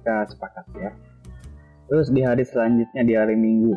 kita 0.03 0.27
sepakat 0.35 0.67
ya. 0.75 0.91
Terus 1.87 2.11
di 2.11 2.27
hari 2.27 2.43
selanjutnya 2.43 3.07
di 3.07 3.15
hari 3.15 3.39
Minggu 3.39 3.71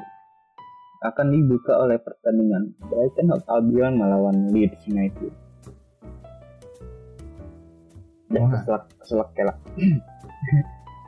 akan 1.06 1.30
dibuka 1.30 1.70
oleh 1.78 2.02
pertandingan 2.02 2.74
Brighton 2.90 3.30
of 3.30 3.46
Albion 3.46 3.94
melawan 3.94 4.50
Leeds 4.50 4.82
United. 4.90 5.30
Wah. 8.34 8.50
keselak 8.58 8.84
keselak 8.98 9.30
kelak. 9.38 9.58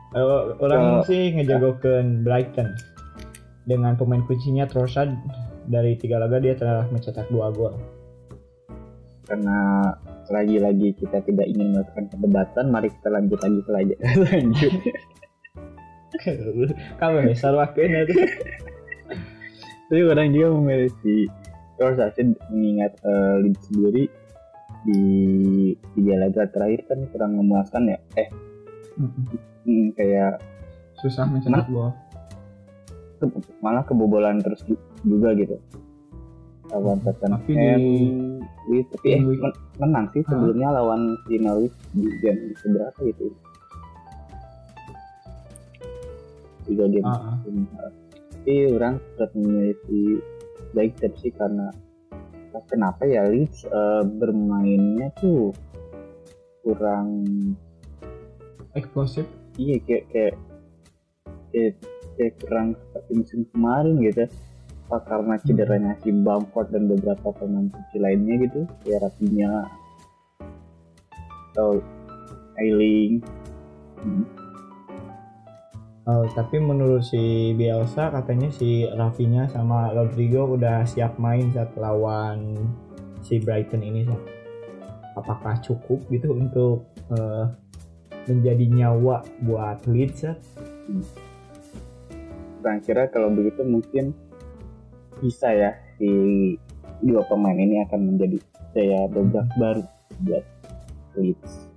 Eh, 0.09 0.25
orang 0.57 1.05
Kalau- 1.05 1.05
sih 1.05 1.29
ngejagokan 1.37 2.25
Brighton. 2.25 2.73
Dengan 3.69 3.93
pemain 3.93 4.25
kuncinya 4.25 4.65
Trossard 4.65 5.13
dari 5.69 5.93
tiga 6.01 6.17
laga 6.17 6.41
dia 6.41 6.57
telah 6.57 6.89
mencetak 6.89 7.29
dua 7.29 7.53
gol. 7.53 7.77
Karena 9.29 9.85
lagi-lagi 10.29 10.93
kita 10.95 11.19
tidak 11.25 11.45
ingin 11.49 11.73
melakukan 11.73 12.05
perdebatan 12.13 12.65
mari 12.69 12.89
kita 12.93 13.09
lanjut 13.09 13.39
lagi 13.41 13.59
ke 13.65 13.71
lanjut. 14.29 14.73
Kamu 16.97 17.17
besar 17.29 17.53
wakilnya 17.53 18.05
tuh 18.05 18.17
tapi 19.89 20.05
orang 20.05 20.29
juga 20.29 20.53
si 21.01 21.25
Trossard 21.81 22.13
mengingat 22.53 22.93
Leeds 23.41 23.73
sendiri 23.73 24.05
di 24.85 25.01
tiga 25.97 26.13
laga 26.21 26.45
terakhir 26.45 26.85
kan 26.85 26.99
kurang 27.09 27.41
memuaskan 27.41 27.89
ya? 27.89 27.97
Eh 28.13 28.29
hmm, 29.65 29.97
kayak 29.97 30.37
susah 31.01 31.25
mencetak 31.25 31.65
gol. 31.73 31.89
Ke- 33.17 33.33
malah 33.65 33.81
kebobolan 33.81 34.37
terus 34.45 34.61
ju- 34.69 34.77
juga 35.01 35.33
gitu. 35.33 35.57
Lawan 36.69 37.01
Tottenham. 37.01 37.41
Tapi 37.41 37.51
di- 37.57 38.28
Leeds, 38.69 38.89
tapi 38.93 39.17
eh 39.17 39.21
men- 39.25 39.59
menang 39.81 40.05
sih 40.13 40.21
Hah? 40.21 40.29
sebelumnya 40.29 40.69
lawan 40.77 41.17
si 41.25 41.41
Norwich 41.41 41.75
di 41.97 42.05
game 42.21 42.53
keberapa 42.61 42.99
gitu 43.01 43.33
tiga 46.69 46.85
game. 46.85 47.05
Ah, 47.09 47.33
ah. 47.33 47.91
tapi 48.39 48.53
orang 48.69 49.01
tetap 49.01 49.29
memilih 49.33 49.77
si 49.89 49.99
Brighton 50.71 51.13
sih 51.17 51.33
karena 51.33 51.73
kenapa 52.69 53.09
ya 53.09 53.25
Leeds 53.25 53.65
eh, 53.65 54.03
bermainnya 54.05 55.09
tuh 55.17 55.49
kurang 56.61 57.25
eksplosif. 58.77 59.25
Iya 59.57 59.81
kayak 59.81 60.05
kayak 60.13 60.35
kayak, 61.49 61.73
kayak 62.15 62.33
kurang 62.45 62.67
seperti 62.77 63.11
musim 63.17 63.41
kemarin 63.49 63.95
gitu 64.05 64.23
apa 64.89 65.05
karena 65.05 65.37
cederanya 65.45 65.93
si 66.01 66.09
Bamford 66.09 66.73
dan 66.73 66.89
beberapa 66.89 67.29
pemain 67.29 67.69
kunci 67.69 68.01
lainnya 68.01 68.41
gitu 68.41 68.65
kayak 68.81 69.05
Rafinha 69.05 69.69
atau 71.53 71.77
Ailing 72.57 73.21
hmm. 74.01 74.25
Oh, 76.09 76.25
tapi 76.33 76.57
menurut 76.57 77.05
si 77.05 77.53
Bielsa 77.53 78.09
katanya 78.09 78.49
si 78.49 78.81
Rafinha 78.81 79.45
sama 79.45 79.93
Rodrigo 79.93 80.57
udah 80.57 80.81
siap 80.81 81.21
main 81.21 81.53
saat 81.53 81.69
lawan 81.77 82.57
si 83.21 83.37
Brighton 83.37 83.85
ini 83.85 84.09
Sat. 84.09 84.17
Apakah 85.13 85.61
cukup 85.61 86.01
gitu 86.09 86.33
untuk 86.33 86.89
eh, 87.13 87.45
menjadi 88.25 88.65
nyawa 88.73 89.21
buat 89.45 89.85
Leeds? 89.85 90.33
Orang 92.65 92.81
kira 92.81 93.05
kalau 93.13 93.29
begitu 93.29 93.61
mungkin 93.61 94.17
bisa 95.19 95.47
ya 95.51 95.71
si 95.99 96.09
dua 97.03 97.23
pemain 97.27 97.55
ini 97.55 97.83
akan 97.87 98.15
menjadi 98.15 98.37
daya 98.75 99.07
dobrak 99.11 99.47
baru 99.59 99.83
buat 100.23 100.45
Leeds. 101.19 101.69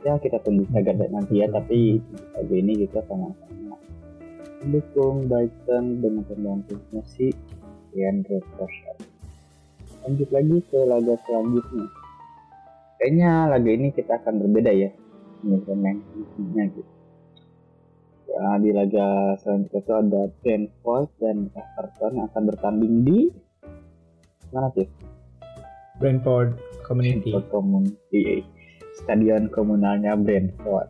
Ya 0.00 0.16
kita 0.16 0.40
tunggu 0.40 0.64
saja 0.72 0.96
nanti 1.12 1.44
ya, 1.44 1.46
tapi 1.52 2.00
lagu 2.32 2.54
ini 2.56 2.88
kita 2.88 3.04
sama-sama 3.04 3.76
mendukung 4.64 5.28
Brighton 5.28 6.00
dengan 6.00 6.24
pembantunya 6.24 7.02
si 7.04 7.32
Leandro 7.92 8.40
Trossard. 8.56 8.98
Lanjut 10.04 10.28
lagi 10.32 10.56
ke 10.72 10.78
laga 10.88 11.14
selanjutnya. 11.28 11.86
Kayaknya 12.96 13.32
laga 13.52 13.70
ini 13.72 13.88
kita 13.92 14.12
akan 14.20 14.34
berbeda 14.40 14.72
ya, 14.72 14.90
ini 15.44 15.56
pemain 15.64 15.96
gitu. 16.72 16.99
Ya, 18.30 18.46
di 18.62 18.70
laga 18.70 19.34
selanjutnya 19.42 19.80
itu 19.82 19.92
ada 19.92 20.22
Brentford 20.38 21.08
dan 21.18 21.36
Everton 21.50 22.12
yang 22.14 22.26
akan 22.30 22.42
bertanding 22.46 22.94
di 23.02 23.20
mana 24.54 24.70
sih? 24.78 24.86
Brentford 25.98 26.54
Community. 26.86 27.34
Brentford 27.34 27.46
Community 27.50 28.46
Stadion 28.94 29.50
komunalnya 29.50 30.14
Brentford. 30.14 30.88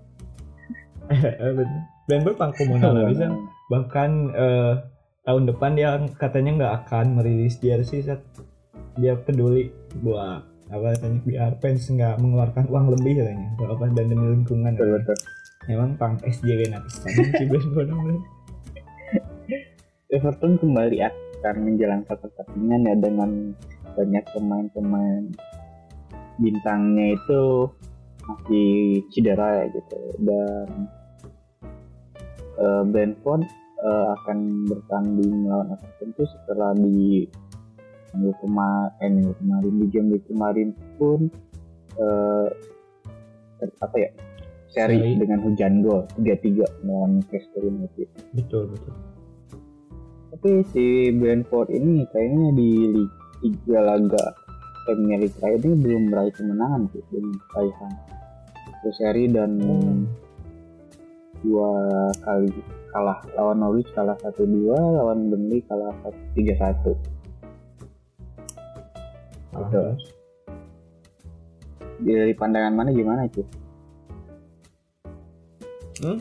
Eh. 1.11 1.67
Brentford 2.07 2.37
pang 2.37 2.53
komunal 2.55 2.93
lah, 2.93 3.09
bisa. 3.09 3.27
Bahkan 3.73 4.11
eh, 4.37 4.73
tahun 5.25 5.43
depan 5.49 5.71
dia 5.75 5.97
katanya 6.21 6.51
nggak 6.61 6.75
akan 6.85 7.07
merilis 7.19 7.57
jersey 7.59 8.05
Sat. 8.05 8.21
Dia 9.01 9.17
peduli 9.17 9.73
buat 10.05 10.45
apa 10.71 10.95
katanya 10.95 11.19
biar 11.27 11.53
fans 11.59 11.91
nggak 11.91 12.23
mengeluarkan 12.23 12.71
uang 12.71 12.95
lebih 12.95 13.19
katanya 13.19 13.49
apa 13.59 13.91
dan 13.91 14.07
demi 14.07 14.27
lingkungan 14.39 14.79
Betul 14.79 15.03
betul. 15.03 15.19
Emang 15.71 15.95
pang 15.95 16.19
SJW 16.27 16.67
namanya. 17.87 18.27
Everton 20.11 20.59
kembali 20.59 20.99
akan 21.07 21.57
menjalankan 21.63 22.17
pertandingan 22.19 22.91
ya 22.91 22.95
dengan 22.99 23.31
banyak 23.95 24.25
pemain-pemain 24.35 25.31
bintangnya 26.43 27.15
itu 27.15 27.71
masih 28.27 29.03
cedera 29.15 29.63
ya 29.63 29.65
gitu 29.71 30.01
dan 30.27 30.67
eh, 32.59 32.83
Brentford 32.91 33.47
eh, 33.87 34.07
akan 34.19 34.39
bertanding 34.67 35.47
melawan 35.47 35.79
Everton 35.79 36.09
itu 36.11 36.25
setelah 36.27 36.75
di 36.75 37.31
minggu 38.11 38.35
kemarin 38.43 38.91
eh, 38.99 39.11
minggu 39.15 39.35
kemarin 39.39 39.75
di 39.79 39.87
week 40.11 40.25
kemarin 40.27 40.69
pun 40.99 41.31
eh, 41.95 42.49
apa 43.63 43.97
ya 44.01 44.11
seri, 44.71 45.19
dengan 45.19 45.39
hujan 45.43 45.83
gol 45.83 46.07
3-3 46.17 46.87
melawan 46.87 47.19
Manchester 47.19 47.63
United 47.63 48.09
Betul 48.33 48.63
betul. 48.71 48.95
tapi 50.31 50.51
si 50.71 50.85
Brentford 51.11 51.69
ini 51.71 52.07
kayaknya 52.09 52.49
di 52.55 52.71
Liga 52.89 53.19
tiga 53.41 53.79
laga 53.83 54.25
Premier 54.85 55.19
League 55.19 55.37
terakhir 55.37 55.61
ini 55.65 55.77
belum 55.81 56.03
meraih 56.09 56.33
kemenangan 56.33 56.83
sih 56.93 57.03
dengan 57.09 57.35
raihan 57.53 57.93
satu 58.71 58.91
seri 58.95 59.25
dan 59.29 59.51
Hmm. 59.61 60.05
dua 61.41 61.71
kali 62.21 62.53
kalah 62.91 63.17
lawan 63.33 63.59
Norwich 63.59 63.89
kalah 63.91 64.13
satu 64.21 64.45
dua 64.45 64.77
lawan 64.77 65.33
Burnley 65.33 65.65
kalah 65.65 65.93
tiga 66.33 66.53
satu 66.61 66.93
Betul. 69.51 69.89
dari 72.01 72.33
pandangan 72.33 72.73
mana 72.73 72.91
gimana 72.93 73.25
cuy 73.29 73.45
Hmm? 76.01 76.19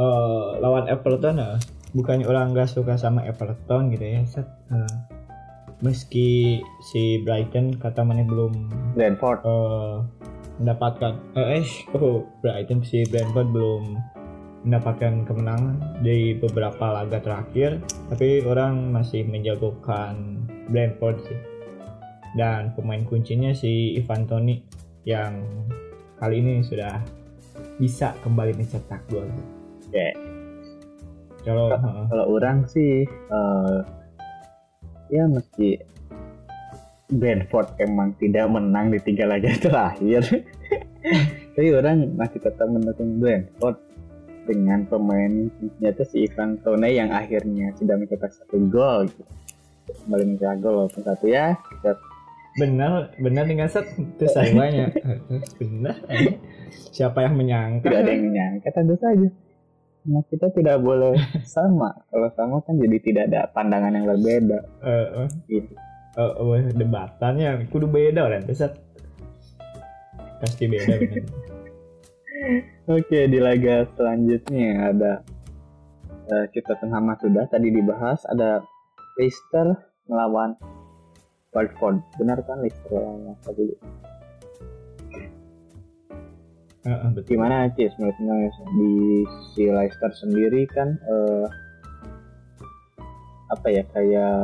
Eh, 0.00 0.48
lawan 0.60 0.88
Everton 0.88 1.36
ya. 1.40 1.60
Bukannya 1.90 2.26
orang 2.26 2.54
nggak 2.54 2.70
suka 2.70 2.94
sama 2.94 3.26
Everton 3.26 3.90
gitu 3.92 4.04
ya. 4.04 4.22
Set, 4.24 4.46
eh, 4.70 4.94
meski 5.80 6.60
si 6.84 7.20
Brighton 7.24 7.76
kata 7.80 8.04
mana 8.04 8.24
belum 8.24 8.52
Brentford 8.96 9.40
eh, 9.44 9.96
mendapatkan 10.60 11.12
eh, 11.36 11.64
eh 11.64 11.68
oh, 11.96 12.28
Brighton 12.44 12.84
si 12.84 13.04
Brentford 13.08 13.48
belum 13.48 13.96
mendapatkan 14.60 15.24
kemenangan 15.24 16.04
di 16.04 16.36
beberapa 16.36 16.92
laga 16.92 17.16
terakhir 17.24 17.80
tapi 18.12 18.44
orang 18.44 18.92
masih 18.92 19.24
menjagokan 19.24 20.44
Brentford 20.68 21.24
sih 21.24 21.40
dan 22.36 22.76
pemain 22.76 23.00
kuncinya 23.08 23.56
si 23.56 23.96
Ivan 23.96 24.28
Toni 24.28 24.60
yang 25.08 25.40
kali 26.20 26.44
ini 26.44 26.60
sudah 26.60 27.00
bisa 27.80 28.12
kembali 28.20 28.52
mencetak 28.60 29.00
gol. 29.08 29.24
Ya. 29.88 30.12
Kalau 31.40 31.72
Kalau 31.80 32.24
orang 32.36 32.68
sih 32.68 33.08
eh, 33.08 33.78
ya 35.08 35.24
mesti 35.24 35.80
Brentford 37.10 37.74
emang 37.82 38.14
tidak 38.20 38.46
menang 38.52 38.92
di 38.92 39.00
tiga 39.00 39.24
laga 39.24 39.48
terakhir. 39.64 40.22
Tapi 41.56 41.68
orang 41.72 42.12
masih 42.14 42.38
tetap 42.38 42.68
mendukung 42.68 43.18
Brentford 43.18 43.80
dengan 44.44 44.84
pemain 44.84 45.48
ternyata 45.78 46.02
si 46.04 46.26
Ivan 46.28 46.60
Tone 46.60 46.88
yang 46.90 47.10
akhirnya 47.14 47.72
sudah 47.76 47.94
mencetak 47.96 48.34
satu 48.34 48.56
gol 48.68 49.06
gitu. 49.08 49.22
kembali 50.06 50.24
mencetak 50.34 50.58
gol 50.62 50.74
walaupun 50.84 51.02
satu 51.02 51.26
ya 51.30 51.54
kita 51.54 51.98
benar 52.60 53.16
benar 53.16 53.48
dengan 53.48 53.72
set 53.72 53.88
itu 53.96 54.28
saya 54.28 54.52
banyak. 54.52 54.92
Benar 55.56 55.96
siapa 56.92 57.24
yang 57.24 57.40
menyangka? 57.40 57.88
Tidak 57.88 58.00
ada 58.04 58.12
yang 58.12 58.24
menyangka 58.28 58.68
tentu 58.76 58.94
saja. 59.00 59.28
Nah 60.04 60.22
kita 60.28 60.52
tidak 60.52 60.76
boleh 60.84 61.16
sama. 61.48 61.96
Kalau 62.12 62.28
sama 62.36 62.60
kan 62.60 62.76
jadi 62.76 62.96
tidak 63.00 63.24
ada 63.32 63.40
pandangan 63.56 63.96
yang 63.96 64.04
berbeda. 64.04 64.58
Eh, 64.84 65.08
eh, 65.24 65.28
gitu. 65.48 65.72
Eh, 66.20 66.32
eh, 66.36 66.74
debatannya 66.76 67.70
kudu 67.72 67.86
beda 67.88 68.28
orang 68.28 68.44
set 68.52 68.76
pasti 70.40 70.68
beda 70.68 71.00
benar. 71.00 71.24
Oke 72.88 73.28
di 73.28 73.38
laga 73.38 73.84
selanjutnya 73.96 74.90
ada 74.92 75.12
eh, 76.32 76.46
kita 76.50 76.76
Tottenham 76.76 77.12
sudah 77.20 77.44
tadi 77.48 77.68
dibahas 77.68 78.24
ada 78.28 78.64
Leicester 79.20 79.76
melawan 80.08 80.56
Watford 81.50 81.98
benar 82.16 82.38
kan 82.46 82.62
Leicester 82.62 82.94
lawan 82.94 83.34
Watford 83.34 83.56
dulu 83.58 83.76
betul. 86.80 87.36
Gimana 87.36 87.68
Cis 87.76 87.92
menurutmu 88.00 88.32
di 88.72 88.92
si 89.52 89.68
Leicester 89.68 90.10
sendiri 90.16 90.64
kan 90.70 90.96
eh, 90.96 91.46
apa 93.50 93.66
ya 93.68 93.82
kayak 93.92 94.36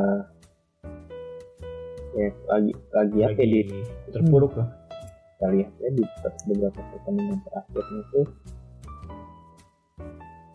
kayak 2.13 2.35
lagi 2.49 2.73
lagi 2.93 3.19
apa 3.25 3.41
ya, 3.41 3.47
di 3.49 3.61
lagi 3.65 3.81
terpuruk 4.13 4.53
lah. 4.59 4.69
Kita 5.37 5.47
lihat 5.53 5.73
ya 5.81 5.91
di 5.93 6.05
beberapa 6.49 6.81
pertandingan 6.81 7.41
terakhir 7.45 7.85
itu. 7.85 8.21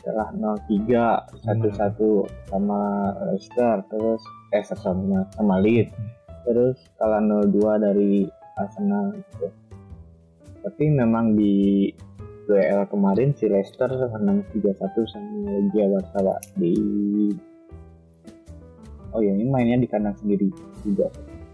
Setelah 0.02 0.34
0-3 0.34 1.46
1-1 1.46 2.50
sama 2.50 2.82
Leicester 3.30 3.86
terus 3.86 4.22
eh 4.50 4.66
sama 4.66 5.30
sama 5.38 5.62
Leeds 5.62 5.94
terus 6.48 6.78
kalah 6.98 7.22
0-2 7.22 7.86
dari 7.86 8.26
Arsenal 8.58 9.16
gitu. 9.16 9.48
Tapi 10.62 10.84
memang 10.94 11.34
di 11.34 11.90
duel 12.46 12.86
kemarin 12.90 13.34
si 13.34 13.48
Leicester 13.50 13.90
menang 14.18 14.46
3-1 14.54 14.78
sama 15.10 15.50
Legia 15.50 15.86
Warsawa 15.88 16.36
di 16.58 16.74
oh 19.12 19.22
ya 19.24 19.34
ini 19.36 19.48
mainnya 19.50 19.82
di 19.82 19.88
kandang 19.90 20.18
sendiri 20.20 20.52
juga. 20.84 21.08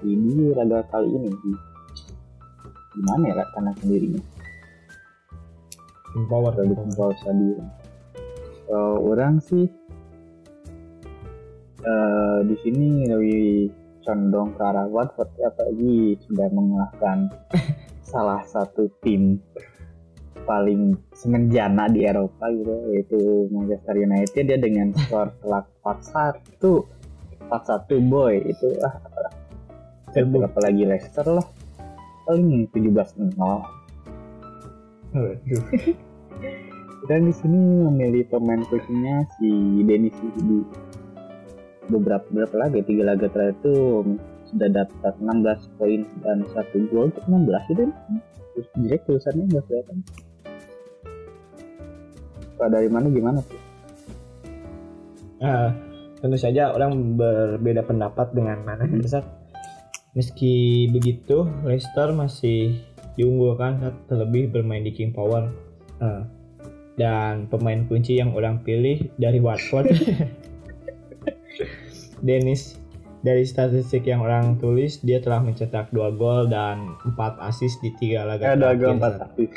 Ini 0.04 0.54
laga 0.54 0.86
kali 0.92 1.10
ini. 1.10 1.30
Di 1.32 1.52
di 2.98 3.02
mana 3.06 3.30
ya 3.30 3.46
kandang 3.54 3.78
sendirinya 3.78 4.22
power. 6.26 6.50
Di 6.58 6.74
Kumpul 6.74 7.14
Stadium. 7.22 7.68
Kalau 8.66 9.06
orang 9.06 9.38
sih 9.38 9.70
eh 11.86 12.40
di 12.44 12.56
sini 12.66 13.06
lebih 13.06 13.70
condong 14.08 14.56
ke 14.56 14.64
arah 14.64 14.88
Watford 14.88 15.28
ya, 15.36 15.52
apalagi 15.52 16.16
sudah 16.24 16.48
mengalahkan 16.56 17.28
salah 18.16 18.40
satu 18.48 18.88
tim 19.04 19.44
paling 20.48 20.96
semenjana 21.12 21.92
di 21.92 22.08
Eropa 22.08 22.48
gitu 22.48 22.72
yaitu 22.96 23.20
Manchester 23.52 24.00
United. 24.00 24.44
Dia 24.48 24.56
dengan 24.56 24.96
skor 24.96 25.36
telak 25.44 25.68
4-1 25.84 27.52
4-1 27.52 28.08
boy. 28.08 28.40
Itu 28.48 28.68
ah 28.88 28.96
apalah. 28.96 29.34
Apalagi 30.16 30.88
Leicester 30.88 31.28
lah. 31.28 31.44
Paling 32.24 32.72
17-0 32.72 33.36
Waduh. 35.12 35.64
dan 37.08 37.24
di 37.24 37.34
sini 37.34 37.88
memilih 37.88 38.28
pemain 38.28 38.60
coachnya 38.68 39.24
si 39.40 39.50
Denis 39.88 40.16
di 40.20 40.60
beberapa 41.88 42.26
beberapa 42.30 42.56
laga 42.68 42.80
tiga 42.84 43.04
laga 43.14 43.28
terakhir 43.32 43.56
itu 43.64 43.76
sudah 44.48 44.70
dapat 44.72 45.14
16 45.20 45.76
poin 45.76 46.02
dan 46.24 46.38
satu 46.56 46.78
gol 46.88 47.12
untuk 47.12 47.24
16 47.28 47.74
itu 47.76 47.84
terus 48.56 48.68
jelek 48.80 49.02
tulisannya 49.06 49.44
nggak 49.52 49.64
kelihatan 49.68 49.98
Pak 52.58 52.74
dari 52.74 52.90
mana 52.90 53.08
gimana 53.14 53.40
tuh? 53.46 53.62
Ah, 55.38 55.70
tentu 56.18 56.38
saja 56.42 56.74
orang 56.74 57.14
berbeda 57.14 57.86
pendapat 57.86 58.34
dengan 58.34 58.66
mana 58.66 58.90
besar. 58.90 59.22
Meski 60.18 60.90
begitu, 60.90 61.46
Leicester 61.62 62.10
masih 62.18 62.82
diunggulkan 63.14 63.86
saat 63.86 63.96
terlebih 64.10 64.50
bermain 64.50 64.82
di 64.82 64.90
King 64.90 65.14
Power. 65.14 65.54
Ah, 66.02 66.26
dan 66.98 67.46
pemain 67.46 67.86
kunci 67.86 68.18
yang 68.18 68.34
orang 68.34 68.66
pilih 68.66 69.14
dari 69.22 69.38
Watford, 69.38 69.94
Dennis. 72.20 72.78
Dari 73.18 73.44
statistik 73.44 74.06
yang 74.06 74.22
orang 74.22 74.56
tulis, 74.56 75.02
dia 75.02 75.18
telah 75.18 75.42
mencetak 75.42 75.90
2 75.90 76.16
gol 76.16 76.48
dan 76.48 76.96
4 77.04 77.18
assist 77.44 77.82
di 77.82 77.90
tiga 77.96 78.24
laga 78.24 78.54
Ada 78.54 78.56
terakhir, 78.56 78.72
agak 78.72 78.90
empat 78.94 79.14
aktif. 79.20 79.50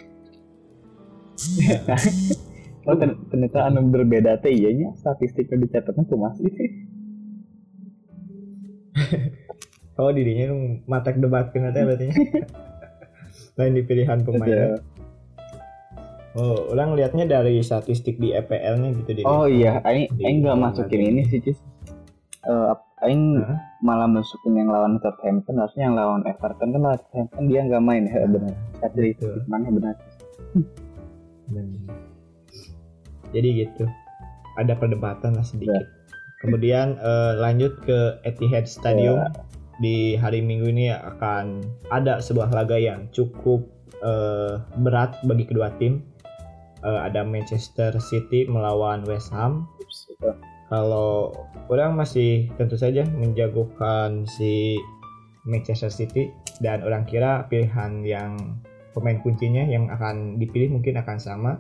oh 2.89 2.97
ter- 2.97 3.21
ternyata 3.29 3.59
anu 3.63 3.85
berbeda 3.87 4.37
teh 4.37 4.51
iya 4.51 4.69
nya 4.71 4.89
statistiknya 4.95 5.57
dicatatnya 5.59 6.05
tuh 6.05 6.19
masih 6.19 6.49
Oh 9.97 10.09
dirinya 10.09 10.49
nu 10.49 10.57
matak 10.87 11.17
debat 11.17 11.49
kena 11.51 11.69
teh 11.71 11.85
berarti. 11.85 12.09
Lain 13.57 13.73
di 13.73 13.83
pilihan 13.85 14.21
pemain. 14.21 14.49
Ada- 14.49 14.81
Oh, 16.31 16.71
orang 16.71 16.95
lihatnya 16.95 17.27
dari 17.27 17.59
statistik 17.59 18.15
di 18.17 18.31
EPL-nya 18.31 18.95
gitu 18.95 19.11
di 19.13 19.23
Oh 19.27 19.45
iya, 19.45 19.83
Aing 19.83 20.15
Di- 20.15 20.23
Aing 20.23 20.39
nggak 20.41 20.55
di- 20.55 20.63
masukin 20.63 21.01
ini 21.05 21.23
sih 21.27 21.43
Cis. 21.43 21.59
Ap- 22.47 22.89
Aing 23.01 23.41
Hah? 23.41 23.57
malah 23.81 24.05
masukin 24.05 24.61
yang 24.61 24.69
lawan 24.69 25.01
Southampton, 25.01 25.57
harusnya 25.57 25.89
yang 25.89 25.97
lawan 25.97 26.21
Everton 26.29 26.73
kan 26.73 26.81
lawan 26.81 27.01
Southampton 27.01 27.49
dia 27.49 27.65
nggak 27.65 27.81
main 27.81 28.05
ya 28.05 28.29
benar. 28.29 28.53
Statistik 28.77 29.17
Betul. 29.21 29.37
mana 29.49 29.69
benar. 29.73 29.95
Jadi 33.33 33.49
gitu. 33.65 33.85
Ada 34.59 34.77
perdebatan 34.77 35.39
lah 35.39 35.47
sedikit. 35.47 35.87
Kemudian 36.41 36.97
eh, 36.97 37.33
lanjut 37.37 37.81
ke 37.85 38.21
Etihad 38.25 38.65
Stadium 38.65 39.21
Ya. 39.21 39.29
di 39.81 39.97
hari 40.17 40.45
Minggu 40.45 40.69
ini 40.69 40.93
akan 40.93 41.61
ada 41.89 42.21
sebuah 42.21 42.53
laga 42.53 42.77
yang 42.77 43.09
cukup 43.13 43.65
eh, 44.01 44.61
berat 44.81 45.17
bagi 45.25 45.45
kedua 45.45 45.73
tim. 45.81 46.05
Eh, 46.81 47.01
ada 47.01 47.25
Manchester 47.25 47.97
City 48.01 48.45
melawan 48.45 49.05
West 49.05 49.33
Ham. 49.33 49.69
Kalau 50.71 51.35
orang 51.67 51.99
masih 51.99 52.47
tentu 52.55 52.79
saja 52.79 53.03
menjagokan 53.19 54.23
si 54.25 54.79
Manchester 55.43 55.91
City 55.91 56.31
dan 56.63 56.87
orang 56.87 57.03
kira 57.11 57.51
pilihan 57.51 58.07
yang 58.07 58.39
pemain 58.95 59.19
kuncinya 59.19 59.67
yang 59.67 59.91
akan 59.91 60.39
dipilih 60.39 60.79
mungkin 60.79 60.95
akan 61.03 61.19
sama. 61.19 61.53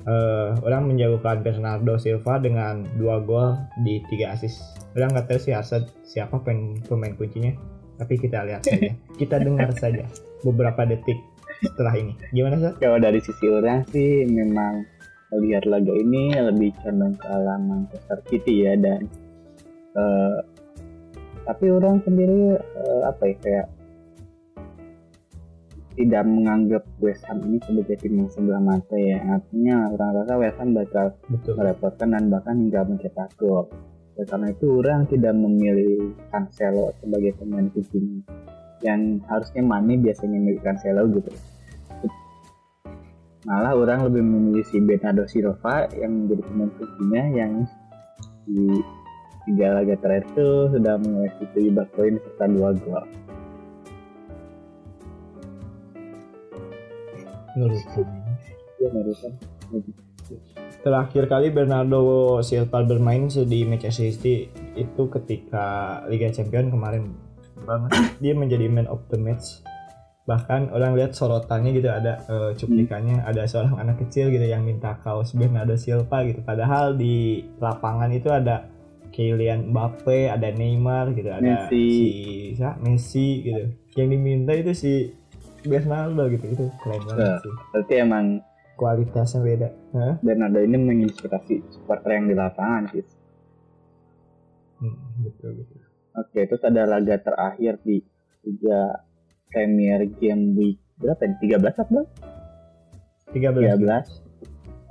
Eh, 0.00 0.50
orang 0.64 0.88
menjagokan 0.88 1.44
Bernardo 1.44 2.00
Silva 2.00 2.40
dengan 2.40 2.88
dua 2.96 3.20
gol 3.20 3.54
di 3.84 4.00
tiga 4.08 4.32
assist. 4.32 4.58
Orang 4.96 5.12
nggak 5.12 5.28
tahu 5.28 5.38
sih 5.38 5.52
Arsad 5.52 5.92
siapa 6.02 6.40
pemain, 6.40 6.80
pemain 6.88 7.14
kuncinya, 7.14 7.52
tapi 8.00 8.16
kita 8.16 8.42
lihat 8.48 8.64
saja. 8.64 8.96
kita 9.20 9.36
dengar 9.38 9.68
saja 9.76 10.08
beberapa 10.40 10.88
detik 10.88 11.20
setelah 11.60 11.92
ini. 11.92 12.16
Gimana 12.32 12.56
Sat? 12.56 12.80
Kalau 12.80 12.96
dari 12.96 13.20
sisi 13.20 13.46
orang 13.52 13.84
sih 13.92 14.24
memang 14.24 14.88
melihat 15.30 15.64
laga 15.70 15.94
ini 15.94 16.34
lebih 16.34 16.74
condong 16.82 17.14
ke 17.14 17.26
arah 17.26 17.58
Manchester 17.58 18.18
City 18.26 18.66
ya 18.66 18.74
dan 18.74 19.06
eh, 19.94 20.38
tapi 21.46 21.66
orang 21.70 22.02
sendiri 22.02 22.58
eh, 22.58 23.02
apa 23.06 23.22
ya 23.26 23.36
kayak 23.40 23.66
tidak 26.00 26.24
menganggap 26.24 26.82
West 27.02 27.26
Ham 27.28 27.44
ini 27.44 27.60
sebagai 27.60 28.00
tim 28.00 28.24
yang 28.24 28.30
sebelah 28.32 28.62
mata 28.62 28.96
ya 28.96 29.20
artinya 29.36 29.90
orang 29.92 30.10
rasa 30.22 30.34
West 30.40 30.58
Ham 30.62 30.70
bakal 30.72 31.06
Betul. 31.28 31.52
merepotkan 31.60 32.08
dan 32.14 32.24
bahkan 32.32 32.56
hingga 32.56 32.80
mencetak 32.88 33.30
gol. 33.36 33.68
Oleh 34.16 34.26
karena 34.28 34.48
itu 34.52 34.66
orang 34.80 35.04
tidak 35.12 35.34
memilih 35.36 36.16
Cancelo 36.32 36.92
sebagai 37.04 37.36
pemain 37.36 37.68
kuncinya. 37.68 38.20
Yang 38.80 39.00
harusnya 39.28 39.62
Mane 39.64 39.94
biasanya 40.00 40.36
memilih 40.40 40.62
Cancelo 40.64 41.02
gitu. 41.12 41.30
Malah 43.48 43.72
orang 43.72 44.04
lebih 44.04 44.20
memilih 44.20 44.64
si 44.68 44.76
Bernardo 44.84 45.24
Silva 45.24 45.88
yang 45.96 46.24
menjadi 46.24 46.42
pemain 46.44 46.70
kuncinya 46.76 47.22
yang 47.32 47.52
di 48.44 48.84
tiga 49.48 49.80
laga 49.80 49.94
terakhir 49.96 50.28
itu 50.36 50.48
sudah 50.76 50.94
mengoleksi 51.00 51.44
17 51.56 51.94
poin 51.96 52.14
serta 52.20 52.44
dua 52.52 52.70
gol. 52.76 53.04
Ya, 58.80 58.88
Madison. 58.94 59.32
Terakhir 60.80 61.28
kali 61.28 61.52
Bernardo 61.52 62.40
Silva 62.40 62.80
bermain 62.84 63.28
di 63.28 63.68
Manchester 63.68 64.08
City 64.08 64.48
itu 64.76 65.02
ketika 65.12 66.00
Liga 66.08 66.32
Champions 66.32 66.72
kemarin 66.72 67.12
banget. 67.68 67.92
Dia 68.22 68.32
menjadi 68.32 68.64
man 68.72 68.88
of 68.88 69.04
the 69.12 69.20
match. 69.20 69.60
Bahkan 70.20 70.70
orang 70.70 70.94
lihat 70.94 71.12
sorotannya 71.12 71.72
gitu 71.72 71.88
ada 71.88 72.20
eh, 72.22 72.50
cuplikannya 72.54 73.24
ada 73.24 73.44
seorang 73.44 73.76
anak 73.76 73.98
kecil 73.98 74.28
gitu 74.28 74.44
yang 74.44 74.62
minta 74.62 74.94
kaos 75.00 75.32
Bernardo 75.32 75.74
Silva 75.74 76.22
gitu. 76.22 76.40
Padahal 76.40 76.94
di 76.94 77.40
lapangan 77.56 78.10
itu 78.10 78.28
ada 78.28 78.68
Kylian 79.10 79.74
Mbappe, 79.74 80.30
ada 80.30 80.54
Neymar 80.54 81.10
gitu, 81.12 81.28
ada 81.28 81.42
Messi. 81.66 81.82
si 81.90 82.08
siapa? 82.54 82.78
Messi 82.78 83.26
gitu. 83.42 83.64
Yang 83.98 84.08
diminta 84.14 84.52
itu 84.54 84.70
si 84.70 84.92
Bernardo 85.60 86.30
gitu. 86.30 86.46
Itu 86.46 86.64
keren 86.78 87.02
banget 87.04 87.18
Nah. 87.26 87.38
sih. 87.42 87.54
Berarti 87.74 87.94
emang 87.98 88.26
Kualitasnya 88.78 89.44
beda. 89.44 89.68
Hah? 89.92 90.14
Bernardo 90.22 90.56
ini 90.56 90.78
menginspirasi 90.78 91.68
supporter 91.68 92.16
yang 92.16 92.30
di 92.30 92.34
lapangan 92.34 92.88
sih. 92.88 93.04
Hmm, 94.80 94.96
betul 95.20 95.60
betul. 95.60 95.84
Oke, 96.16 96.40
terus 96.48 96.64
ada 96.64 96.88
laga 96.88 97.20
terakhir 97.20 97.76
di 97.84 98.00
tiga 98.40 99.04
Premier 99.50 100.06
Game 100.18 100.54
Week 100.56 100.78
berapa 101.02 101.22
nih? 101.26 101.58
13 101.58 101.82
apa? 101.82 102.00
13. 103.34 103.82
13 103.82 104.30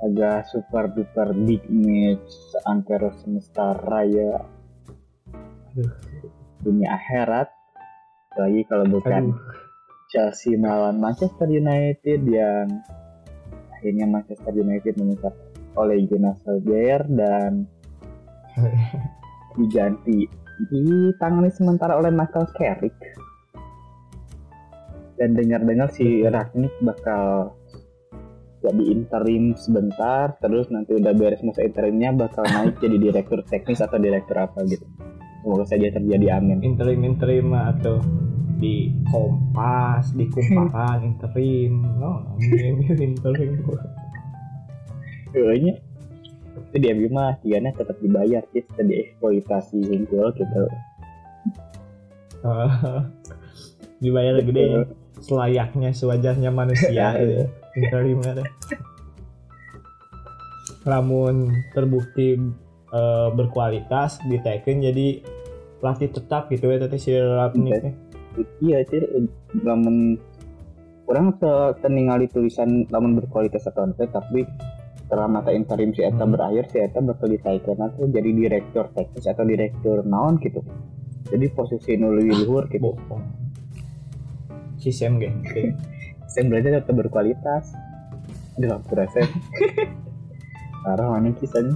agak 0.00 0.48
super 0.48 0.88
duper 0.96 1.36
big 1.44 1.60
match 1.68 2.24
seantero 2.52 3.12
semesta 3.20 3.76
raya 3.84 4.40
Aduh. 5.76 5.92
dunia 6.64 6.96
akhirat 6.96 7.52
lagi 8.40 8.64
kalau 8.64 8.88
bukan 8.88 9.36
Aduh. 9.36 9.40
Chelsea 10.08 10.56
melawan 10.56 10.96
Manchester 10.96 11.46
United 11.46 12.20
yang 12.24 12.80
akhirnya 13.76 14.08
Manchester 14.08 14.52
United 14.56 14.96
memecat 14.96 15.34
oleh 15.76 16.02
Jonas 16.08 16.40
Solskjaer 16.42 17.04
dan 17.06 17.68
diganti 19.60 20.26
ditangani 20.72 21.52
sementara 21.52 22.00
oleh 22.00 22.10
Michael 22.10 22.48
Carrick 22.56 22.96
dan 25.20 25.36
dengar-dengar 25.36 25.92
si 25.92 26.24
Ragnik 26.24 26.72
bakal 26.80 27.52
jadi 28.60 28.84
interim 28.92 29.52
sebentar 29.56 30.36
terus 30.40 30.72
nanti 30.72 30.96
udah 30.96 31.12
beres 31.12 31.44
masa 31.44 31.64
interimnya 31.64 32.12
bakal 32.16 32.44
naik 32.48 32.80
jadi 32.80 32.96
direktur 32.96 33.44
teknis 33.44 33.84
atau 33.84 34.00
direktur 34.00 34.40
apa 34.40 34.64
gitu. 34.64 34.84
Semoga 35.40 35.64
saja 35.68 35.92
terjadi 35.92 36.40
amin. 36.40 36.60
Interim 36.64 37.04
interim 37.04 37.52
atau 37.52 38.00
di 38.60 38.92
kompas 39.08 40.12
di 40.12 40.28
kumparan 40.28 41.16
interim. 41.16 41.84
No 41.96 42.36
interim. 43.00 43.52
Kayaknya 45.32 45.74
itu 46.70 46.76
dia 46.76 46.92
mah 47.08 47.40
tiganya 47.40 47.72
tetap 47.72 47.96
dibayar 48.04 48.44
sih 48.52 48.60
tadi 48.76 49.08
eksploitasi 49.08 49.78
unggul 49.88 50.28
gitu. 50.36 50.64
Dibayar 54.04 54.40
gede 54.44 54.84
selayaknya 55.20 55.92
sewajarnya 55.92 56.50
manusia 56.50 56.90
Ya, 56.90 57.08
gitu. 57.16 57.44
ada 58.24 58.44
lamun 60.84 61.52
terbukti 61.70 62.40
eh, 62.90 63.28
berkualitas 63.30 64.18
diteken 64.24 64.80
jadi 64.82 65.06
pelatih 65.80 66.08
tetap 66.12 66.48
gitu 66.48 66.68
ya 66.68 66.80
tadi 66.80 66.96
si 66.96 67.12
Rapnik 67.12 67.94
iya 68.60 68.80
sih. 68.86 69.00
Lamun 69.60 70.16
orang 71.04 71.34
te- 71.36 71.74
teningali 71.82 72.30
tulisan 72.30 72.86
lamun 72.88 73.18
berkualitas 73.18 73.66
atau 73.66 73.84
enggak 73.84 74.12
tapi 74.12 74.46
setelah 75.02 75.26
mata 75.26 75.50
interim 75.50 75.90
si 75.90 76.06
Eta 76.06 76.22
Hmm. 76.22 76.32
berakhir 76.32 76.70
si 76.70 76.78
Eta 76.78 77.02
bakal 77.02 77.34
ditaikkan 77.34 77.76
atau 77.82 78.06
jadi 78.06 78.30
direktur 78.30 78.86
teknis 78.94 79.26
atau 79.26 79.42
direktur 79.42 80.06
naon 80.06 80.38
gitu. 80.38 80.62
Jadi 81.30 81.46
posisi 81.50 81.98
nu 81.98 82.14
lebih 82.14 82.46
luhur 82.46 82.70
gitu. 82.70 82.94
Bohong 82.94 83.39
si 84.80 84.90
Sam 84.90 85.20
gitu 85.20 85.76
saya 86.30 86.46
berarti 86.46 86.68
tetap 86.70 86.94
berkualitas. 86.94 87.74
Aduh 88.58 88.78
aku 88.78 88.94
rasa 88.94 89.26
parah 90.86 91.06
mana 91.10 91.34
kisahnya? 91.34 91.74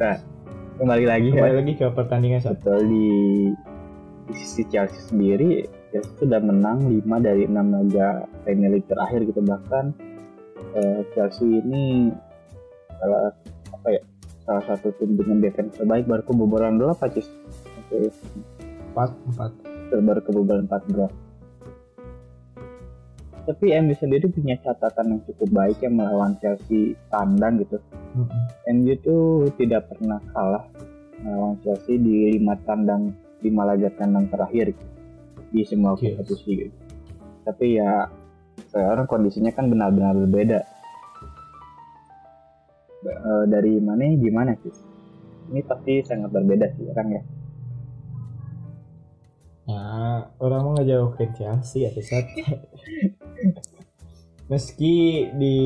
Nah 0.00 0.16
kembali 0.80 1.04
lagi 1.04 1.28
ya. 1.32 1.34
kembali 1.40 1.54
lagi 1.60 1.72
ke 1.76 1.86
pertandingan 1.92 2.40
satu 2.40 2.56
Betul 2.56 2.80
di, 2.88 3.08
di 4.28 4.34
sisi 4.40 4.62
Chelsea 4.72 5.00
sendiri 5.08 5.64
Chelsea 5.92 6.12
sudah 6.16 6.40
menang 6.40 6.88
5 6.88 7.04
dari 7.20 7.44
6 7.44 7.52
laga 7.52 8.24
Premier 8.44 8.70
League 8.72 8.88
terakhir 8.88 9.20
gitu. 9.28 9.40
Bahkan 9.44 9.84
eh, 10.80 11.00
Chelsea 11.12 11.60
ini 11.60 12.08
salah 12.96 13.36
apa 13.76 13.88
ya 13.92 14.02
salah 14.48 14.64
satu 14.64 14.96
tim 14.96 15.12
dengan 15.12 15.44
defense 15.44 15.76
terbaik 15.76 16.08
baru 16.08 16.24
kebobolan 16.24 16.80
dulu 16.80 16.96
apa 16.96 17.12
Cis? 17.12 17.28
Oke, 17.84 18.08
empat 18.96 19.12
empat. 19.28 19.52
Baru 19.92 20.20
kebobolan 20.24 20.64
4 20.64 20.96
gol. 20.96 21.12
Tapi 23.46 23.70
MU 23.78 23.94
sendiri 23.94 24.26
punya 24.26 24.58
catatan 24.58 25.16
yang 25.16 25.20
cukup 25.22 25.48
baik 25.54 25.78
yang 25.78 25.94
melawan 26.02 26.34
Chelsea 26.42 26.98
tandang 27.14 27.62
gitu. 27.62 27.78
Mm-mm. 28.18 28.42
MU 28.74 28.90
itu 28.90 29.16
tidak 29.54 29.86
pernah 29.86 30.18
kalah 30.34 30.66
melawan 31.22 31.54
Chelsea 31.62 31.94
di 31.94 32.34
lima 32.34 32.58
tandang 32.66 33.14
lima 33.40 33.62
laga 33.62 33.86
tandang 33.94 34.26
terakhir 34.26 34.74
gitu, 34.74 34.86
di 35.54 35.62
semua 35.62 35.94
Yes. 36.02 36.18
kompetisi 36.18 36.50
gitu. 36.66 36.76
Tapi 37.46 37.78
ya 37.78 38.10
sekarang 38.74 39.06
kondisinya 39.06 39.54
kan 39.54 39.70
benar-benar 39.70 40.18
berbeda. 40.26 40.60
Eh, 43.06 43.44
dari 43.46 43.78
mana 43.78 44.10
gimana 44.18 44.58
sih? 44.58 44.74
Ini 45.54 45.62
pasti 45.62 46.02
sangat 46.02 46.34
berbeda 46.34 46.66
sih 46.74 46.90
orang 46.90 47.08
ya. 47.14 47.22
Ya, 49.86 50.34
orang 50.42 50.60
mau 50.66 50.72
ngejauhin 50.74 51.30
Chelsea 51.38 51.86
ya 51.86 51.94
Tisat. 51.94 52.26
Meski 54.50 55.30
di 55.38 55.56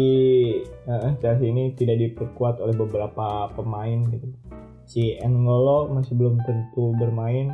eh, 0.61 1.11
Chelsea 1.25 1.49
ini 1.49 1.73
tidak 1.73 1.97
diperkuat 2.05 2.61
oleh 2.61 2.77
beberapa 2.77 3.49
pemain 3.57 4.05
gitu. 4.13 4.29
Si 4.85 5.17
N'Golo 5.25 5.89
masih 5.97 6.21
belum 6.21 6.37
tentu 6.45 6.93
bermain 7.01 7.49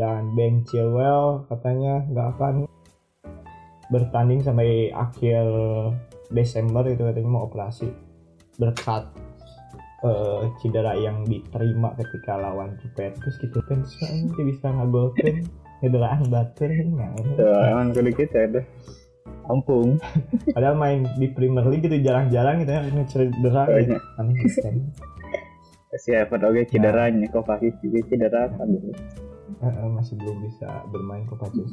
dan 0.00 0.32
Ben 0.32 0.64
Chilwell 0.64 1.44
katanya 1.52 2.00
nggak 2.08 2.28
akan 2.36 2.54
bertanding 3.92 4.40
sampai 4.40 4.88
akhir 4.96 5.44
Desember 6.32 6.88
itu 6.88 7.04
katanya 7.04 7.28
mau 7.28 7.44
operasi 7.44 7.92
berkat 8.56 9.04
eh, 10.00 10.48
cedera 10.64 10.96
yang 10.96 11.28
diterima 11.28 11.92
ketika 12.00 12.40
lawan 12.40 12.72
Juventus 12.80 13.36
gitu 13.36 13.60
kan 13.68 13.84
soalnya 13.84 14.32
dia 14.32 14.44
bisa 14.48 14.72
ngagolkan 14.72 15.44
cederaan 15.80 16.22
batur 16.28 16.70
nah, 16.92 17.12
emang 17.72 17.92
kudu 17.92 18.10
kita 18.14 18.38
ada. 18.48 18.62
Ampung. 19.46 20.02
padahal 20.54 20.74
main 20.74 21.06
di 21.18 21.30
Premier 21.30 21.62
League 21.70 21.86
gitu 21.86 22.02
jarang-jarang 22.02 22.66
gitu 22.66 22.70
ya 22.74 22.80
ini 22.82 23.02
cedera 23.06 23.62
gitu. 23.70 23.94
Banyak. 23.94 24.02
aneh 24.18 24.36
Si 25.96 26.10
Evan 26.10 26.42
oke 26.50 26.62
cederanya, 26.66 27.26
kok 27.30 27.46
pasti 27.46 27.70
juga 27.78 28.02
cedera 28.10 28.50
kan. 28.50 28.68
Eh, 29.62 29.88
masih 29.88 30.18
belum 30.18 30.42
bisa 30.42 30.68
bermain 30.90 31.24
Kovacic 31.30 31.64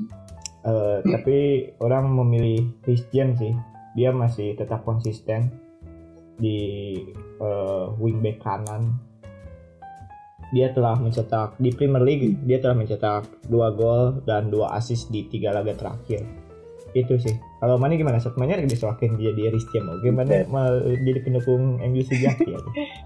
Eh, 0.63 0.99
tapi 1.03 1.37
orang 1.83 2.07
memilih 2.07 2.79
Chris 2.79 3.03
James 3.11 3.35
sih 3.35 3.51
dia 3.99 4.15
masih 4.15 4.55
tetap 4.55 4.87
konsisten 4.87 5.51
di 6.39 6.95
eh, 7.43 7.85
wingback 7.99 8.39
kanan 8.39 8.95
dia 10.53 10.69
telah 10.69 10.95
mencetak 11.01 11.57
di 11.57 11.73
Premier 11.73 12.05
League 12.05 12.45
dia 12.45 12.61
telah 12.61 12.77
mencetak 12.77 13.25
dua 13.49 13.73
gol 13.73 14.21
dan 14.23 14.53
dua 14.53 14.77
assist 14.77 15.09
di 15.09 15.25
tiga 15.27 15.49
laga 15.49 15.73
terakhir. 15.73 16.21
Itu 16.93 17.17
sih. 17.17 17.33
Kalau 17.57 17.81
mana 17.81 17.97
gimana 17.97 18.21
saat 18.21 18.37
mainnya 18.37 18.61
disoakin 18.61 19.17
jadi 19.17 19.49
Chris 19.49 19.65
James 19.73 19.97
oke 19.97 20.13
mana 20.13 20.45
mau 20.45 20.77
jadi 20.85 21.19
pendukung 21.25 21.81
MU 21.81 22.01
sejati 22.05 22.53
ya? 22.53 22.61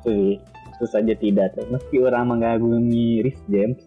Itu 0.78 0.86
saja 0.86 1.16
tidak. 1.16 1.56
Meski 1.72 2.04
orang 2.04 2.38
mengagumi 2.38 3.26
Rhys 3.26 3.42
James, 3.50 3.82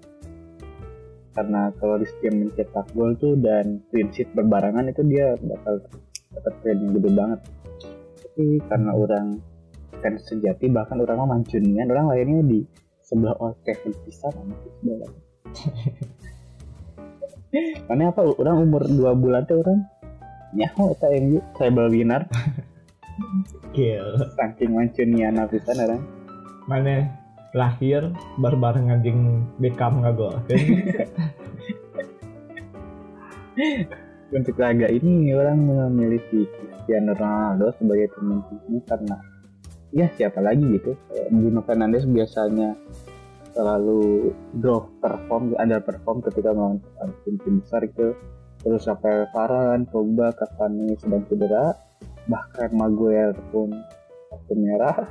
karena 1.36 1.70
kalau 1.78 2.02
Rhys 2.02 2.10
James 2.18 2.50
mencetak 2.50 2.86
gol 2.96 3.14
tuh 3.14 3.38
dan 3.38 3.78
clean 3.94 4.10
sheet 4.10 4.26
berbarengan 4.34 4.90
itu 4.90 5.06
dia 5.06 5.38
bakal 5.38 5.86
keren 6.64 6.78
yang 6.82 6.92
gede 6.98 7.10
banget. 7.14 7.40
Tapi 8.26 8.44
karena 8.66 8.90
orang 8.90 9.26
kan 10.00 10.16
sejati 10.16 10.66
bahkan 10.72 10.98
orang 10.98 11.16
mah 11.22 11.28
mancunian 11.38 11.86
orang 11.92 12.10
lainnya 12.10 12.42
di 12.42 12.60
sebelah 13.10 13.34
Trafford 13.66 13.98
pisan 14.06 14.30
sama 14.30 14.54
sebelah. 14.62 15.10
Karena 17.90 18.14
apa 18.14 18.22
orang 18.22 18.62
umur 18.62 18.86
2 18.86 19.10
bulan 19.18 19.42
tuh 19.50 19.66
orang 19.66 19.82
nyaho 20.54 20.94
eta 20.94 21.10
MU 21.18 21.42
treble 21.58 21.90
winner 21.90 22.22
Kill. 23.74 24.30
saking 24.38 24.70
mancunnya 24.70 25.34
napisan 25.34 25.82
orang 25.82 26.06
Mana 26.70 27.10
lahir 27.50 28.14
bareng 28.38 28.94
anjing 28.94 29.42
Beckham 29.58 30.06
ngagol 30.06 30.38
kan? 30.46 30.54
untuk 34.30 34.54
laga 34.62 34.86
ini 34.86 35.34
orang 35.34 35.58
memilih 35.58 36.22
si 36.30 36.46
Cristiano 36.46 37.18
Ronaldo 37.18 37.74
sebagai 37.74 38.14
pemain 38.14 38.78
karena 38.86 39.18
ya 39.90 40.06
siapa 40.14 40.38
lagi 40.42 40.62
gitu. 40.78 40.94
Eh, 41.14 41.28
Bruno 41.30 41.62
Fernandes 41.66 42.06
biasanya 42.06 42.74
selalu 43.50 44.30
drop 44.62 44.86
perform 45.02 45.58
ada 45.58 45.82
perform 45.82 46.22
ketika 46.22 46.54
melawan 46.54 46.78
tim-tim 47.26 47.58
besar 47.58 47.82
gitu 47.90 48.14
terus 48.60 48.84
Rafael 48.84 49.26
Varane, 49.32 49.88
Pogba, 49.88 50.32
Cavani 50.36 50.92
sedang 51.00 51.24
cedera. 51.26 51.72
Bahkan 52.28 52.76
Maguire 52.76 53.36
pun 53.50 53.72
kartu 54.28 54.54
merah. 54.54 55.08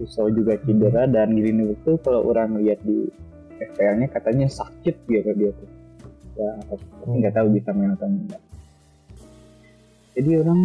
Juga 0.00 0.58
cedera. 0.58 1.06
Dan 1.06 1.38
Greenwood 1.38 1.78
tuh 1.86 1.96
kalau 2.02 2.26
orang 2.28 2.58
lihat 2.58 2.82
di 2.82 3.06
FPL-nya 3.60 4.10
katanya 4.10 4.50
sakit 4.50 5.06
gitu 5.06 5.30
dia 5.38 5.50
tuh. 5.54 5.70
Ya 6.34 6.50
nggak 7.06 7.34
tahu 7.36 7.46
bisa 7.54 7.70
main 7.70 7.94
atau 7.94 8.08
enggak. 8.08 8.42
Jadi 10.18 10.30
orang 10.42 10.60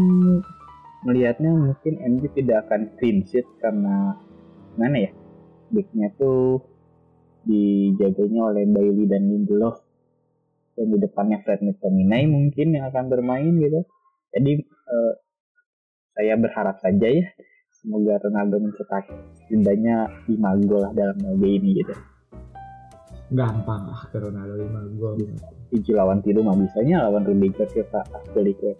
melihatnya 1.05 1.53
mungkin 1.53 2.01
MU 2.01 2.27
tidak 2.33 2.65
akan 2.67 2.97
clean 2.97 3.21
sheet 3.23 3.45
karena 3.61 4.17
mana 4.75 4.97
ya 5.07 5.11
backnya 5.69 6.09
tuh 6.17 6.65
dijaganya 7.45 8.41
oleh 8.51 8.65
Bailey 8.65 9.05
dan 9.05 9.29
Lindelof. 9.29 9.85
Dan 10.75 10.91
di 10.91 10.99
depannya 10.99 11.39
Fred 11.39 11.63
McTominay 11.63 12.27
mungkin 12.27 12.75
yang 12.75 12.91
akan 12.91 13.07
bermain 13.07 13.53
gitu. 13.55 13.87
Jadi 14.35 14.59
eh, 14.65 15.13
saya 16.11 16.35
berharap 16.35 16.83
saja 16.83 17.07
ya 17.07 17.23
semoga 17.71 18.19
Ronaldo 18.19 18.59
mencetak 18.59 19.07
setidaknya 19.45 20.09
5 20.27 20.67
gol 20.67 20.83
lah 20.83 20.91
dalam 20.91 21.15
laga 21.21 21.47
ini 21.47 21.79
gitu. 21.79 21.95
Gampang 23.31 23.87
lah 23.87 24.03
ke 24.11 24.17
Ronaldo 24.19 24.57
5 24.57 24.99
gol. 24.99 25.15
tujuh 25.65 25.97
lawan 25.97 26.21
tiga 26.21 26.39
mah 26.43 26.55
bisanya 26.55 27.07
lawan 27.07 27.23
Rudiger 27.23 27.67
ya 27.71 27.85
Pak. 27.87 28.05
Ya 28.35 28.43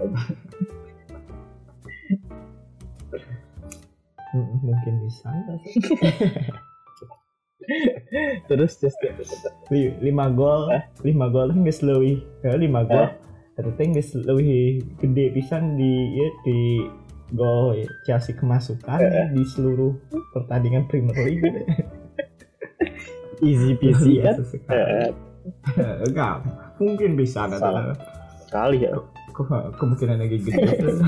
Hmm, 0.00 0.89
Mungkin 4.62 4.94
bisa 5.02 5.26
nggak 5.26 5.58
terus 8.48 8.78
terus 8.78 9.30
Li- 9.68 9.94
lima 10.00 10.30
gol, 10.30 10.68
Hah? 10.68 10.82
lima 11.02 11.28
gol 11.28 11.50
kan 11.50 11.62
geus 11.62 11.80
leuwih. 11.80 12.18
Ya, 12.42 12.56
lima 12.56 12.82
gol. 12.82 13.06
Hah? 13.06 13.10
Eta 13.54 13.70
teh 13.76 13.86
geus 13.90 14.10
leuwih 14.16 14.80
gede 14.98 15.30
pisan 15.30 15.76
di 15.76 15.92
ya, 16.16 16.28
di 16.42 16.58
gol 17.30 17.76
ya, 17.76 17.86
Chelsea 18.02 18.34
kemasukan 18.34 18.98
ya, 18.98 19.30
di 19.30 19.42
seluruh 19.44 19.94
pertandingan 20.32 20.86
Premier 20.86 21.16
League. 21.16 21.44
easy 23.46 23.72
peasy 23.74 24.20
kan. 24.20 24.36
Eh, 24.68 25.10
Enggak, 26.04 26.44
mungkin 26.76 27.14
bisa. 27.14 27.46
Salah. 27.50 27.94
sekali 28.42 28.82
ya 28.82 28.98
Ke- 29.30 29.70
Kemungkinan 29.78 30.18
lagi 30.18 30.42
gede. 30.42 30.58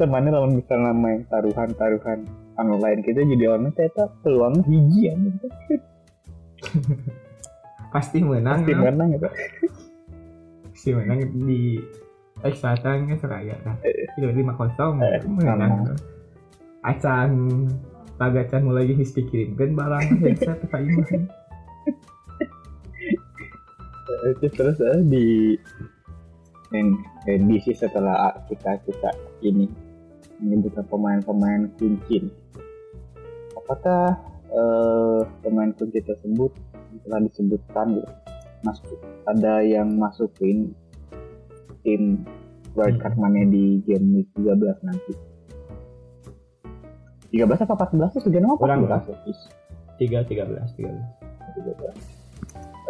temannya 0.00 0.30
lawan 0.32 0.56
misalnya 0.56 0.92
main 0.96 1.24
taruhan-taruhan 1.28 2.24
online. 2.56 3.00
Kita 3.04 3.24
jadi 3.24 3.44
online 3.56 3.74
ternyata 3.76 4.08
peluangnya 4.24 4.62
hiji 4.66 5.00
ya. 5.08 5.14
Pasti 7.94 8.22
menang. 8.22 8.62
pasti 8.62 8.72
ya. 8.72 8.80
menang 8.86 9.08
gitu 9.18 9.28
si 10.80 10.96
menang 10.96 11.20
di 11.44 11.76
extra 12.40 12.72
time 12.80 13.04
nya 13.04 13.20
seraya 13.20 13.52
nah 13.68 13.76
itu 13.84 14.24
lima 14.32 14.56
kosong 14.56 14.96
Eh, 15.04 15.20
menang 15.28 15.92
acan 16.80 17.30
tagacan 18.16 18.64
mulai 18.64 18.88
geus 18.88 19.12
dikirimkeun 19.12 19.76
barang 19.76 20.24
headset 20.24 20.56
ka 20.72 20.80
imah 20.80 21.08
itu 24.32 24.46
terus 24.56 24.80
di 25.12 25.60
yang 26.70 26.94
edisi 27.26 27.74
setelah 27.74 28.34
kita 28.46 28.78
kita 28.86 29.10
ini 29.42 29.66
menyebutkan 30.38 30.86
pemain-pemain 30.86 31.68
kunci 31.76 32.30
apakah 33.58 34.16
eh, 34.50 35.20
pemain 35.42 35.70
kunci 35.74 35.98
tersebut 36.00 36.54
telah 37.06 37.20
disebutkan 37.26 37.98
gitu 37.98 38.12
masuk 38.60 39.00
ada 39.24 39.64
yang 39.64 39.88
masukin 39.96 40.76
tim 41.80 42.28
wildcard 42.76 43.16
mana 43.16 43.48
di 43.48 43.80
game 43.88 44.20
week 44.20 44.28
13 44.36 44.84
nanti? 44.84 45.12
13 47.32 47.46
apa 47.66 47.74
14 47.88 48.14
sih 48.18 48.22
sudah 48.26 48.40
nama 48.42 48.54
Kurang, 48.58 48.84
14 48.84 49.10
ya? 49.10 49.16
tiga 50.00 50.18
tiga 50.24 50.44
belas 50.48 50.68
tiga 50.74 50.92
belas. 50.92 51.08
13 51.56 52.19
Ah, 52.19 52.19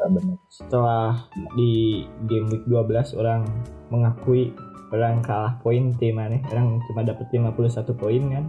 benar. 0.08 0.36
Setelah 0.48 1.28
di 1.58 2.06
game 2.24 2.48
week 2.48 2.64
12 2.64 3.18
orang 3.20 3.44
mengakui 3.92 4.54
orang 4.90 5.20
kalah 5.20 5.60
poin 5.60 5.92
tim 6.00 6.16
mana? 6.16 6.40
Orang 6.50 6.80
cuma 6.88 7.04
dapat 7.04 7.26
51 7.28 8.00
poin 8.00 8.22
kan? 8.32 8.44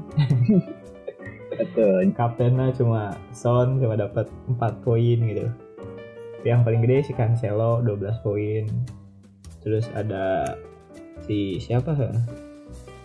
Betul. 1.60 2.10
Kaptennya 2.16 2.72
cuma 2.74 3.14
Son 3.36 3.78
cuma 3.78 4.00
dapat 4.00 4.32
4 4.48 4.86
poin 4.86 5.18
gitu. 5.20 5.46
Yang 6.48 6.62
paling 6.66 6.82
gede 6.82 6.98
si 7.06 7.12
Cancelo 7.14 7.84
12 7.84 8.26
poin. 8.26 8.64
Terus 9.62 9.86
ada 9.94 10.58
si 11.28 11.60
siapa? 11.62 11.94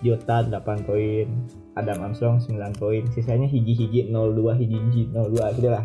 Jota 0.01 0.47
8 0.47 0.89
poin. 0.89 1.27
Adam 1.77 2.09
Armstrong 2.09 2.41
9 2.41 2.57
poin. 2.81 3.05
Sisanya 3.13 3.45
hiji-hiji 3.45 4.09
02 4.09 4.57
hiji-hiji 4.57 5.13
02 5.13 5.61
gitu 5.61 5.69
lah 5.73 5.85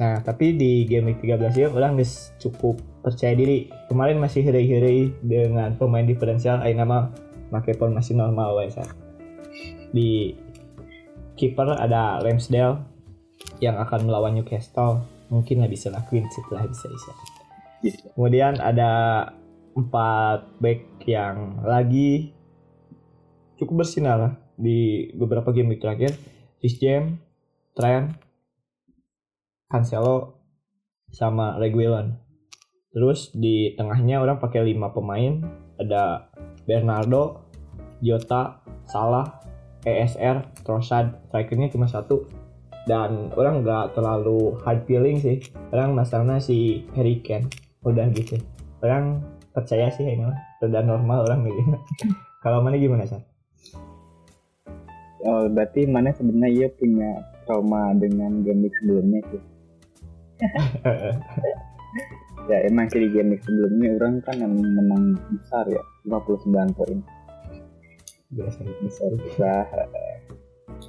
nah 0.00 0.16
tapi 0.24 0.56
di 0.56 0.88
game 0.88 1.12
week 1.12 1.20
13 1.20 1.52
ya 1.60 1.68
orang 1.68 2.00
guys 2.00 2.32
cukup 2.40 2.80
percaya 3.04 3.36
diri. 3.36 3.68
Kemarin 3.88 4.16
masih 4.20 4.44
hiri-hiri 4.44 5.12
dengan 5.20 5.76
pemain 5.76 6.04
diferensial 6.04 6.64
ayo 6.64 6.72
nama 6.76 7.12
pakai 7.52 7.76
formasi 7.76 8.16
normal 8.16 8.56
wes 8.56 8.78
di 9.90 10.38
kiper 11.34 11.74
ada 11.74 12.22
Ramsdale 12.22 12.78
yang 13.58 13.80
akan 13.80 14.06
melawan 14.06 14.36
Newcastle. 14.36 15.02
Mungkin 15.30 15.62
lah 15.62 15.70
bisa 15.70 15.88
lah 15.94 16.02
clean 16.10 16.26
sheet 16.30 16.46
lah 16.50 16.66
bisa 16.66 16.90
Bisa. 17.80 18.04
kemudian 18.12 18.60
ada 18.60 19.24
empat 19.72 20.60
back 20.60 21.00
yang 21.08 21.64
lagi 21.64 22.34
cukup 23.56 23.86
bersinar 23.86 24.36
di 24.58 25.08
beberapa 25.16 25.48
game 25.54 25.72
week 25.72 25.80
terakhir. 25.80 26.12
Chris 26.60 26.76
James, 26.76 27.16
Trent, 27.72 28.12
Cancelo, 29.70 30.42
sama 31.14 31.54
Reguilon 31.56 32.30
terus 32.90 33.30
di 33.34 33.74
tengahnya 33.78 34.18
orang 34.18 34.42
pakai 34.42 34.66
lima 34.66 34.90
pemain. 34.90 35.40
Ada 35.80 36.28
Bernardo, 36.68 37.48
Jota, 38.04 38.60
Salah, 38.84 39.40
ESR, 39.86 40.60
Trossard, 40.66 41.24
strikernya 41.30 41.72
cuma 41.72 41.88
satu. 41.88 42.28
Dan 42.84 43.30
orang 43.38 43.62
nggak 43.64 43.96
terlalu 43.96 44.58
hard 44.60 44.84
feeling 44.84 45.16
sih. 45.22 45.40
Orang 45.72 45.96
masalahnya 45.96 46.42
si 46.42 46.84
Harry 46.98 47.22
Kane. 47.24 47.48
Udah 47.86 48.10
gitu. 48.12 48.36
Orang 48.84 49.24
percaya 49.54 49.88
sih 49.88 50.04
ini 50.04 50.26
mah. 50.26 50.36
Udah 50.60 50.84
normal 50.84 51.24
orang 51.24 51.40
milih 51.48 51.80
kalau 52.44 52.60
mana 52.60 52.76
gimana 52.76 53.08
sih 53.08 53.16
Oh, 55.20 55.48
berarti 55.52 55.84
mana 55.84 56.16
sebenarnya 56.16 56.48
ia 56.48 56.68
punya 56.72 57.20
trauma 57.44 57.92
dengan 57.92 58.40
game 58.40 58.72
sebelumnya 58.72 59.20
sih. 59.28 59.40
ya 62.50 62.58
emang 62.66 62.88
sih 62.90 63.00
di 63.04 63.08
game 63.14 63.36
sebelumnya 63.40 63.88
orang 64.00 64.14
kan 64.24 64.36
yang 64.40 64.54
menang 64.56 65.16
besar 65.32 65.64
ya 65.68 65.82
59 66.08 66.76
poin. 66.76 66.98
Biasa 68.30 68.60
besar. 68.82 69.10
Besar 69.18 69.66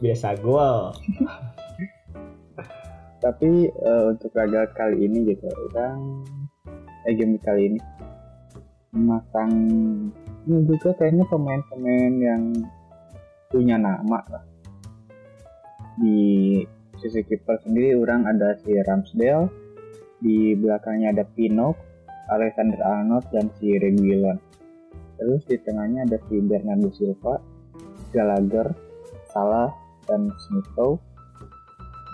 biasa 0.01 0.39
gol. 0.39 0.95
Tapi 3.21 3.69
eh, 3.69 4.03
untuk 4.09 4.33
laga 4.33 4.65
kali 4.73 5.05
ini 5.05 5.35
gitu 5.35 5.45
orang 5.69 6.25
eh 7.05 7.13
game 7.17 7.37
kali 7.41 7.73
ini 7.73 7.79
memasang 8.91 9.53
ini 10.45 10.57
juga 10.67 10.91
kayaknya 10.97 11.25
pemain-pemain 11.29 12.13
yang 12.17 12.43
punya 13.53 13.77
nama 13.77 14.19
lah. 14.25 14.43
Di 16.01 16.65
sisi 17.01 17.25
kiper 17.25 17.57
sendiri 17.65 17.97
orang 17.97 18.29
ada 18.29 18.55
si 18.61 18.77
Ramsdale 18.77 19.49
di 20.21 20.53
belakangnya 20.53 21.17
ada 21.17 21.25
Pinok 21.25 21.75
Alexander 22.29 22.79
Arnold 22.85 23.25
dan 23.33 23.49
si 23.57 23.75
Reguilon 23.75 24.37
terus 25.17 25.41
di 25.49 25.57
tengahnya 25.65 26.05
ada 26.05 26.17
si 26.29 26.37
Bernardo 26.39 26.93
Silva 26.93 27.41
Gallagher 28.13 28.69
Salah 29.33 29.73
dan 30.05 30.29
Smith 30.37 31.01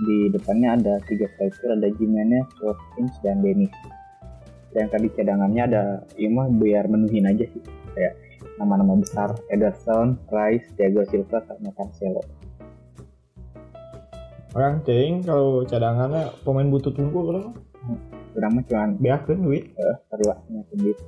di 0.06 0.30
depannya 0.30 0.78
ada 0.78 1.02
tiga 1.10 1.26
striker 1.34 1.74
ada 1.74 1.90
Jimenez, 1.98 2.46
Watkins 2.62 3.18
dan 3.26 3.42
Dennis. 3.42 3.74
Yang 4.78 4.88
tadi 4.94 5.08
cadangannya 5.18 5.64
ada 5.66 5.84
ya 6.14 6.30
mah 6.30 6.54
biar 6.54 6.86
menuhin 6.86 7.26
aja 7.26 7.46
sih. 7.50 7.64
Kayak 7.98 8.14
nama-nama 8.62 8.94
besar 9.02 9.34
Ederson, 9.50 10.22
Rice, 10.30 10.70
Thiago 10.78 11.02
Silva 11.10 11.42
sama 11.50 11.74
Cancelo. 11.74 12.22
Orang 14.56 14.84
ting 14.88 15.24
kalau 15.26 15.64
cadangannya 15.68 16.32
pemain 16.46 16.70
butuh 16.70 16.92
tunggu 16.94 17.20
orang 17.34 17.52
Kurang 18.38 18.52
mah 18.54 18.64
cuman 18.70 18.90
beakeun 19.02 19.42
duit 19.42 19.74
eh, 19.74 19.96
perluasnya 20.14 20.62
sendiri. 20.70 21.02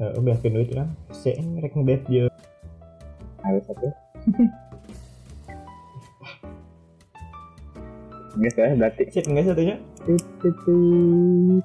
eh 0.00 0.16
beakeun 0.16 0.54
duit 0.56 0.70
kan 0.72 0.88
se 1.12 1.36
rek 1.36 1.76
ngebet 1.76 2.02
je 2.08 2.24
Harus 3.44 3.60
satu. 3.68 3.92
Enggak 8.34 8.56
ya 8.58 8.74
berarti. 8.74 9.02
sip 9.14 9.24
enggak 9.30 9.46
satunya 9.52 9.76
Tut, 10.02 10.24
tut, 10.42 10.56
tut. 10.66 11.64